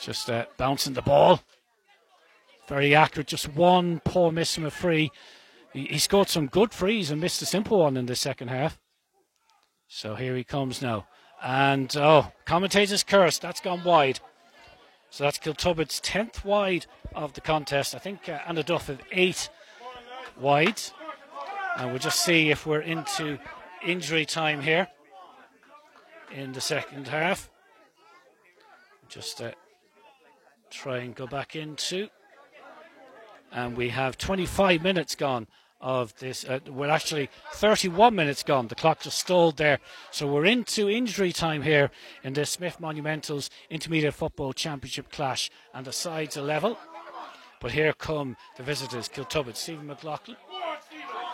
just 0.00 0.28
uh, 0.28 0.46
bouncing 0.56 0.94
the 0.94 1.02
ball. 1.02 1.40
Very 2.66 2.96
accurate. 2.96 3.28
Just 3.28 3.48
one 3.50 4.00
poor 4.04 4.32
miss 4.32 4.56
from 4.56 4.64
a 4.64 4.72
free. 4.72 5.12
He, 5.72 5.98
scored 5.98 6.28
some 6.28 6.48
good 6.48 6.72
frees 6.72 7.10
and 7.10 7.20
missed 7.20 7.40
a 7.40 7.46
simple 7.46 7.78
one 7.78 7.96
in 7.96 8.06
the 8.06 8.16
second 8.16 8.48
half. 8.48 8.78
So 9.88 10.14
here 10.14 10.36
he 10.36 10.44
comes 10.44 10.82
now. 10.82 11.06
And, 11.42 11.94
oh, 11.96 12.32
commentator's 12.44 13.02
curse. 13.02 13.38
That's 13.38 13.60
gone 13.60 13.82
wide. 13.82 14.20
So 15.10 15.24
that's 15.24 15.38
Kiltubrid's 15.38 16.00
10th 16.00 16.44
wide 16.44 16.86
of 17.14 17.32
the 17.32 17.40
contest. 17.40 17.94
I 17.94 17.98
think 17.98 18.28
uh, 18.28 18.38
Annaduff 18.40 18.86
have 18.86 19.00
eight 19.10 19.50
wide. 20.38 20.80
And 21.76 21.90
we'll 21.90 21.98
just 21.98 22.24
see 22.24 22.50
if 22.50 22.66
we're 22.66 22.80
into 22.80 23.38
injury 23.84 24.24
time 24.26 24.60
here 24.60 24.88
in 26.30 26.52
the 26.52 26.60
second 26.60 27.08
half. 27.08 27.50
Just 29.08 29.40
uh, 29.42 29.52
try 30.70 30.98
and 30.98 31.14
go 31.14 31.26
back 31.26 31.56
into. 31.56 32.08
And 33.52 33.76
we 33.76 33.90
have 33.90 34.16
25 34.16 34.82
minutes 34.82 35.14
gone 35.14 35.46
of 35.80 36.16
this. 36.18 36.44
Uh, 36.44 36.60
we're 36.68 36.88
actually 36.88 37.28
31 37.52 38.14
minutes 38.14 38.42
gone. 38.42 38.68
The 38.68 38.74
clock 38.74 39.00
just 39.00 39.18
stalled 39.18 39.56
there. 39.56 39.80
So 40.10 40.26
we're 40.26 40.46
into 40.46 40.88
injury 40.88 41.32
time 41.32 41.62
here 41.62 41.90
in 42.22 42.32
the 42.32 42.46
Smith 42.46 42.78
Monumentals 42.80 43.50
Intermediate 43.68 44.14
Football 44.14 44.52
Championship 44.52 45.10
clash. 45.10 45.50
And 45.74 45.84
the 45.84 45.92
sides 45.92 46.36
are 46.36 46.42
level. 46.42 46.78
But 47.60 47.72
here 47.72 47.92
come 47.92 48.36
the 48.56 48.62
visitors, 48.62 49.08
Kiltubrid, 49.08 49.56
Stephen 49.56 49.86
McLaughlin. 49.86 50.36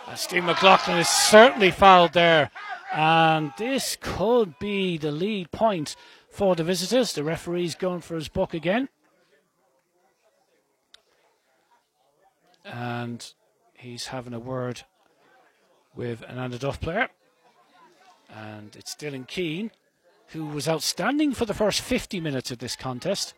And 0.07 0.17
Steve 0.17 0.43
McLaughlin 0.43 0.97
is 0.97 1.07
certainly 1.07 1.71
fouled 1.71 2.13
there. 2.13 2.51
And 2.91 3.53
this 3.57 3.97
could 3.99 4.57
be 4.59 4.97
the 4.97 5.11
lead 5.11 5.51
point 5.51 5.95
for 6.29 6.55
the 6.55 6.63
visitors. 6.63 7.13
The 7.13 7.23
referee's 7.23 7.75
going 7.75 8.01
for 8.01 8.15
his 8.15 8.27
book 8.27 8.53
again. 8.53 8.89
And 12.65 13.33
he's 13.73 14.07
having 14.07 14.33
a 14.33 14.39
word 14.39 14.83
with 15.95 16.23
an 16.27 16.37
Annaduff 16.37 16.79
player. 16.79 17.09
And 18.29 18.75
it's 18.75 18.95
Dylan 18.95 19.27
Keane, 19.27 19.71
who 20.27 20.45
was 20.45 20.67
outstanding 20.67 21.33
for 21.33 21.45
the 21.45 21.53
first 21.53 21.81
50 21.81 22.19
minutes 22.19 22.51
of 22.51 22.59
this 22.59 22.75
contest. 22.75 23.33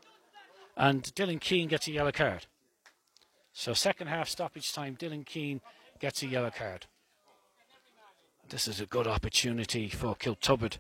And 0.76 1.04
Dylan 1.04 1.40
Keane 1.40 1.68
gets 1.68 1.88
a 1.88 1.92
yellow 1.92 2.12
card. 2.12 2.46
So, 3.54 3.74
second 3.74 4.08
half 4.08 4.30
stoppage 4.30 4.74
time, 4.74 4.96
Dylan 4.96 5.26
Keane 5.26 5.62
gets 6.00 6.24
a 6.24 6.28
yellow 6.28 6.52
card. 6.52 6.86
This 8.50 8.68
is 8.68 8.80
a 8.82 8.86
good 8.86 9.08
opportunity 9.08 9.88
for 9.90 10.16
Kiltubrid 10.16 10.78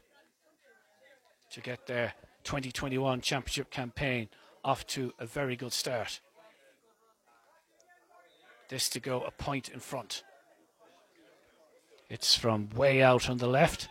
to 1.52 1.62
get 1.62 1.88
their 1.88 2.14
2021 2.44 3.22
championship 3.22 3.70
campaign 3.70 4.30
off 4.64 4.86
to 4.88 5.14
a 5.20 5.26
very 5.26 5.56
good 5.56 5.74
start. 5.74 6.22
This 8.72 8.88
to 8.92 9.02
go 9.02 9.20
a 9.24 9.32
point 9.32 9.68
in 9.68 9.82
front. 9.82 10.24
It's 12.10 12.36
from 12.36 12.70
way 12.70 13.04
out 13.04 13.30
on 13.30 13.36
the 13.36 13.48
left. 13.48 13.90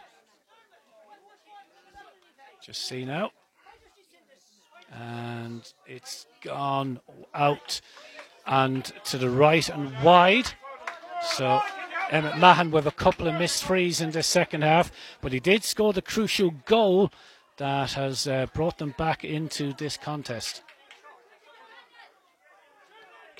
Just 2.64 2.86
see 2.86 3.04
now. 3.04 3.30
And 4.90 5.70
it's 5.86 6.26
gone 6.40 6.98
out 7.34 7.82
and 8.46 8.82
to 9.04 9.18
the 9.18 9.28
right 9.28 9.68
and 9.68 9.92
wide. 10.02 10.48
So 11.34 11.60
Emmett 12.10 12.38
Mahan 12.38 12.70
with 12.70 12.86
a 12.86 12.90
couple 12.90 13.28
of 13.28 13.34
missed 13.34 13.62
frees 13.62 14.00
in 14.00 14.12
the 14.12 14.22
second 14.22 14.62
half, 14.62 14.90
but 15.20 15.34
he 15.34 15.40
did 15.40 15.62
score 15.62 15.92
the 15.92 16.00
crucial 16.00 16.52
goal 16.64 17.12
that 17.58 17.92
has 17.92 18.26
uh, 18.26 18.46
brought 18.54 18.78
them 18.78 18.94
back 18.96 19.24
into 19.24 19.74
this 19.74 19.98
contest. 19.98 20.62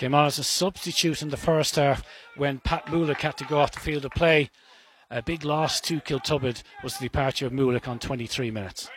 Came 0.00 0.14
on 0.14 0.24
as 0.24 0.38
a 0.38 0.44
substitute 0.44 1.20
in 1.20 1.28
the 1.28 1.36
first 1.36 1.76
half 1.76 2.02
when 2.34 2.60
Pat 2.60 2.86
Mulick 2.86 3.20
had 3.20 3.36
to 3.36 3.44
go 3.44 3.58
off 3.58 3.72
the 3.72 3.80
field 3.80 4.06
of 4.06 4.12
play. 4.12 4.48
A 5.10 5.20
big 5.20 5.44
loss 5.44 5.78
to 5.82 6.00
Kiltubrid 6.00 6.62
was 6.82 6.96
the 6.96 7.04
departure 7.04 7.44
of 7.44 7.52
Mulick 7.52 7.86
on 7.86 7.98
23 7.98 8.50
minutes. 8.50 8.88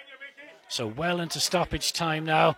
So 0.70 0.88
well 0.88 1.20
into 1.20 1.42
stoppage 1.42 1.92
time 1.92 2.24
now. 2.24 2.56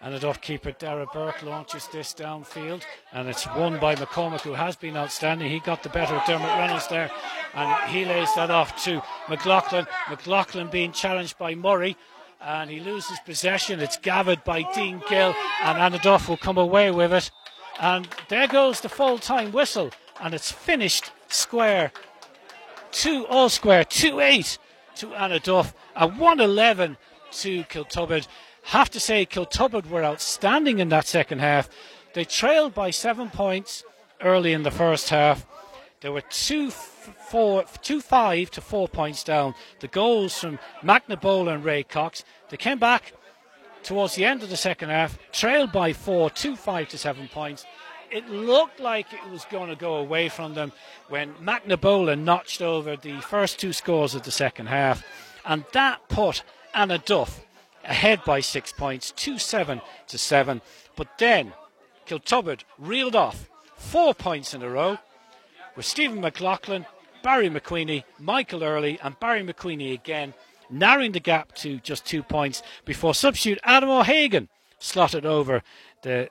Annaduff 0.00 0.40
keeper 0.40 0.70
Dara 0.70 1.06
Burke 1.12 1.42
launches 1.42 1.88
this 1.88 2.14
downfield, 2.14 2.82
and 3.12 3.28
it's 3.28 3.48
won 3.48 3.80
by 3.80 3.96
McCormick, 3.96 4.42
who 4.42 4.52
has 4.52 4.76
been 4.76 4.96
outstanding. 4.96 5.50
He 5.50 5.58
got 5.58 5.82
the 5.82 5.88
better 5.88 6.14
of 6.14 6.24
Dermot 6.24 6.46
Reynolds 6.46 6.86
there, 6.86 7.10
and 7.52 7.90
he 7.90 8.04
lays 8.04 8.32
that 8.36 8.52
off 8.52 8.80
to 8.84 9.02
McLaughlin. 9.28 9.88
McLaughlin 10.08 10.68
being 10.68 10.92
challenged 10.92 11.36
by 11.36 11.56
Murray, 11.56 11.96
and 12.40 12.70
he 12.70 12.78
loses 12.78 13.18
possession. 13.26 13.80
It's 13.80 13.96
gathered 13.96 14.44
by 14.44 14.62
Dean 14.72 15.02
Gill, 15.08 15.34
and 15.64 15.78
Annaduff 15.78 16.28
will 16.28 16.36
come 16.36 16.58
away 16.58 16.92
with 16.92 17.12
it. 17.12 17.32
And 17.78 18.08
there 18.28 18.48
goes 18.48 18.80
the 18.80 18.88
full 18.88 19.18
time 19.18 19.52
whistle, 19.52 19.90
and 20.20 20.34
it's 20.34 20.50
finished 20.50 21.10
square. 21.28 21.92
Two 22.90 23.26
all 23.26 23.48
square, 23.48 23.84
2 23.84 24.20
8 24.20 24.58
to 24.96 25.08
Annaduff, 25.08 25.74
a 25.94 26.08
1 26.08 26.40
11 26.40 26.96
to 27.32 27.64
Kiltubrid. 27.64 28.26
Have 28.62 28.90
to 28.90 29.00
say, 29.00 29.26
Kiltubrid 29.26 29.88
were 29.90 30.02
outstanding 30.02 30.78
in 30.78 30.88
that 30.88 31.06
second 31.06 31.40
half. 31.40 31.68
They 32.14 32.24
trailed 32.24 32.74
by 32.74 32.90
seven 32.90 33.28
points 33.28 33.84
early 34.22 34.52
in 34.52 34.62
the 34.62 34.70
first 34.70 35.10
half. 35.10 35.46
They 36.00 36.08
were 36.08 36.22
two, 36.22 36.70
four, 36.70 37.64
two 37.82 38.00
five 38.00 38.50
to 38.52 38.60
four 38.60 38.88
points 38.88 39.22
down. 39.22 39.54
The 39.80 39.88
goals 39.88 40.38
from 40.38 40.58
McNabola 40.82 41.54
and 41.54 41.64
Ray 41.64 41.82
Cox. 41.82 42.24
They 42.48 42.56
came 42.56 42.78
back 42.78 43.12
towards 43.86 44.16
the 44.16 44.24
end 44.24 44.42
of 44.42 44.50
the 44.50 44.56
second 44.56 44.90
half, 44.90 45.16
trailed 45.30 45.70
by 45.70 45.92
four, 45.92 46.28
two 46.28 46.56
five 46.56 46.88
to 46.88 46.98
seven 46.98 47.28
points. 47.28 47.64
It 48.10 48.28
looked 48.28 48.80
like 48.80 49.12
it 49.12 49.30
was 49.30 49.44
going 49.46 49.70
to 49.70 49.76
go 49.76 49.96
away 49.96 50.28
from 50.28 50.54
them 50.54 50.72
when 51.08 51.34
McNabola 51.34 52.18
notched 52.18 52.60
over 52.60 52.96
the 52.96 53.20
first 53.20 53.58
two 53.58 53.72
scores 53.72 54.14
of 54.14 54.22
the 54.24 54.30
second 54.30 54.66
half, 54.66 55.04
and 55.44 55.64
that 55.72 56.08
put 56.08 56.42
Annaduff 56.74 57.40
ahead 57.84 58.22
by 58.24 58.40
six 58.40 58.72
points, 58.72 59.12
2 59.12 59.38
7 59.38 59.80
to 60.08 60.18
7. 60.18 60.60
But 60.96 61.18
then 61.18 61.52
Kiltubrid 62.06 62.62
reeled 62.78 63.16
off 63.16 63.48
four 63.76 64.14
points 64.14 64.52
in 64.52 64.62
a 64.62 64.68
row 64.68 64.98
with 65.76 65.86
Stephen 65.86 66.20
McLaughlin, 66.20 66.86
Barry 67.22 67.48
McQueenie, 67.48 68.04
Michael 68.18 68.64
Early, 68.64 68.98
and 69.02 69.18
Barry 69.20 69.42
McQueenie 69.44 69.94
again, 69.94 70.34
narrowing 70.70 71.12
the 71.12 71.20
gap 71.20 71.54
to 71.56 71.78
just 71.78 72.04
two 72.04 72.22
points 72.22 72.62
before 72.84 73.14
substitute 73.14 73.58
Adam 73.64 73.88
O'Hagan 73.88 74.48
slotted 74.78 75.24
over 75.24 75.62
the 76.02 76.28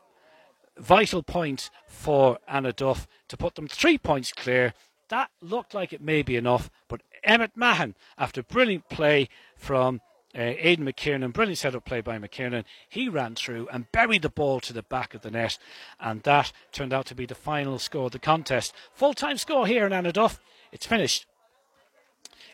vital 0.78 1.24
point 1.24 1.70
for 1.88 2.38
Annaduff 2.50 3.08
to 3.28 3.38
put 3.38 3.56
them 3.56 3.68
three 3.68 3.98
points 3.98 4.32
clear. 4.32 4.74
That 5.10 5.30
looked 5.42 5.74
like 5.74 5.94
it 5.94 6.02
may 6.02 6.22
be 6.22 6.36
enough, 6.36 6.70
but 6.88 7.02
Emmett 7.24 7.56
Mahan, 7.56 7.96
after 8.18 8.44
brilliant 8.44 8.90
play 8.90 9.30
from 9.56 10.02
uh, 10.36 10.42
Aidan 10.42 10.86
McKiernan, 10.86 11.34
brilliant 11.34 11.60
setup 11.60 11.86
play 11.86 12.02
by 12.02 12.18
McKiernan. 12.18 12.66
He 12.90 13.08
ran 13.08 13.36
through 13.36 13.68
and 13.72 13.92
buried 13.92 14.22
the 14.22 14.30
ball 14.30 14.60
to 14.62 14.74
the 14.74 14.84
back 14.84 15.14
of 15.14 15.22
the 15.22 15.32
net, 15.32 15.58
and 16.00 16.22
that 16.24 16.52
turned 16.72 16.94
out 16.94 17.06
to 17.08 17.16
be 17.16 17.26
the 17.26 17.36
final 17.36 17.80
score 17.80 18.08
of 18.08 18.12
the 18.12 18.20
contest. 18.20 18.74
Full 18.94 19.14
time 19.14 19.38
score 19.38 19.66
here 19.66 19.86
in 19.86 19.92
Annaduff. 19.92 20.40
It's 20.72 20.86
finished. 20.86 21.26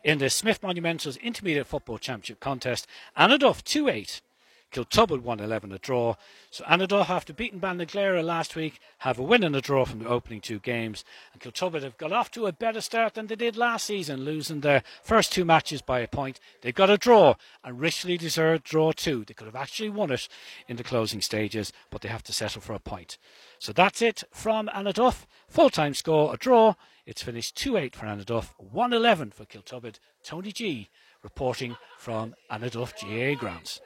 In 0.04 0.18
the 0.18 0.32
Smith 0.32 0.62
Monumentals 0.62 1.22
Intermediate 1.22 1.68
Football 1.68 2.00
Championship 2.00 2.40
contest, 2.40 2.88
Annaduff 3.16 3.64
2 3.64 3.88
8, 3.88 4.22
Kiltubrid 4.72 5.22
111 5.22 5.72
a 5.72 5.78
draw. 5.78 6.16
So 6.50 6.64
Annaduff, 6.64 7.10
after 7.10 7.34
beating 7.34 7.60
Ballinaglera 7.60 8.24
last 8.24 8.56
week, 8.56 8.80
have 9.00 9.20
a 9.20 9.24
win 9.24 9.44
and 9.44 9.56
a 9.56 9.62
draw 9.62 9.86
from 9.86 10.00
the 10.00 10.08
opening 10.08 10.42
two 10.42 10.60
games. 10.60 11.04
And 11.34 11.42
Kiltubrid 11.42 11.84
have 11.84 11.98
got 11.98 12.14
off 12.14 12.32
to 12.32 12.48
a 12.48 12.54
better 12.54 12.82
start 12.82 13.16
than 13.16 13.28
they 13.28 13.36
did 13.36 13.58
last 13.58 13.86
season, 13.86 14.22
losing 14.22 14.62
their 14.62 14.84
first 15.04 15.34
two 15.34 15.44
matches 15.44 15.82
by 15.82 16.00
a 16.00 16.08
point. 16.08 16.40
They've 16.62 16.74
got 16.74 16.90
a 16.90 16.98
draw 16.98 17.36
and 17.64 17.80
richly 17.80 18.18
deserved 18.18 18.64
draw 18.64 18.92
too. 18.92 19.26
They 19.26 19.34
could 19.34 19.48
have 19.48 19.56
actually 19.56 19.90
won 19.90 20.12
it 20.12 20.28
in 20.68 20.78
the 20.78 20.84
closing 20.84 21.22
stages, 21.22 21.74
but 21.90 22.02
they 22.02 22.10
have 22.10 22.24
to 22.24 22.34
settle 22.34 22.62
for 22.62 22.74
a 22.74 22.80
point. 22.80 23.18
So 23.60 23.74
that's 23.74 24.02
it 24.02 24.24
from 24.32 24.70
Annaduff. 24.70 25.26
Full 25.48 25.70
time 25.70 25.94
score, 25.94 26.34
a 26.34 26.38
draw. 26.38 26.76
It's 27.06 27.24
finished 27.24 27.56
2 27.58 27.78
8 27.78 27.96
for 27.96 28.06
Annaduff, 28.06 28.54
1 28.58 28.94
11 28.94 29.32
for 29.32 29.46
Kiltubrid. 29.46 30.00
Tony 30.24 30.52
Ghee 30.52 30.90
reporting 31.24 31.76
from 31.98 32.36
Annaduff 32.50 32.96
GA 32.98 33.36
grounds. 33.36 33.82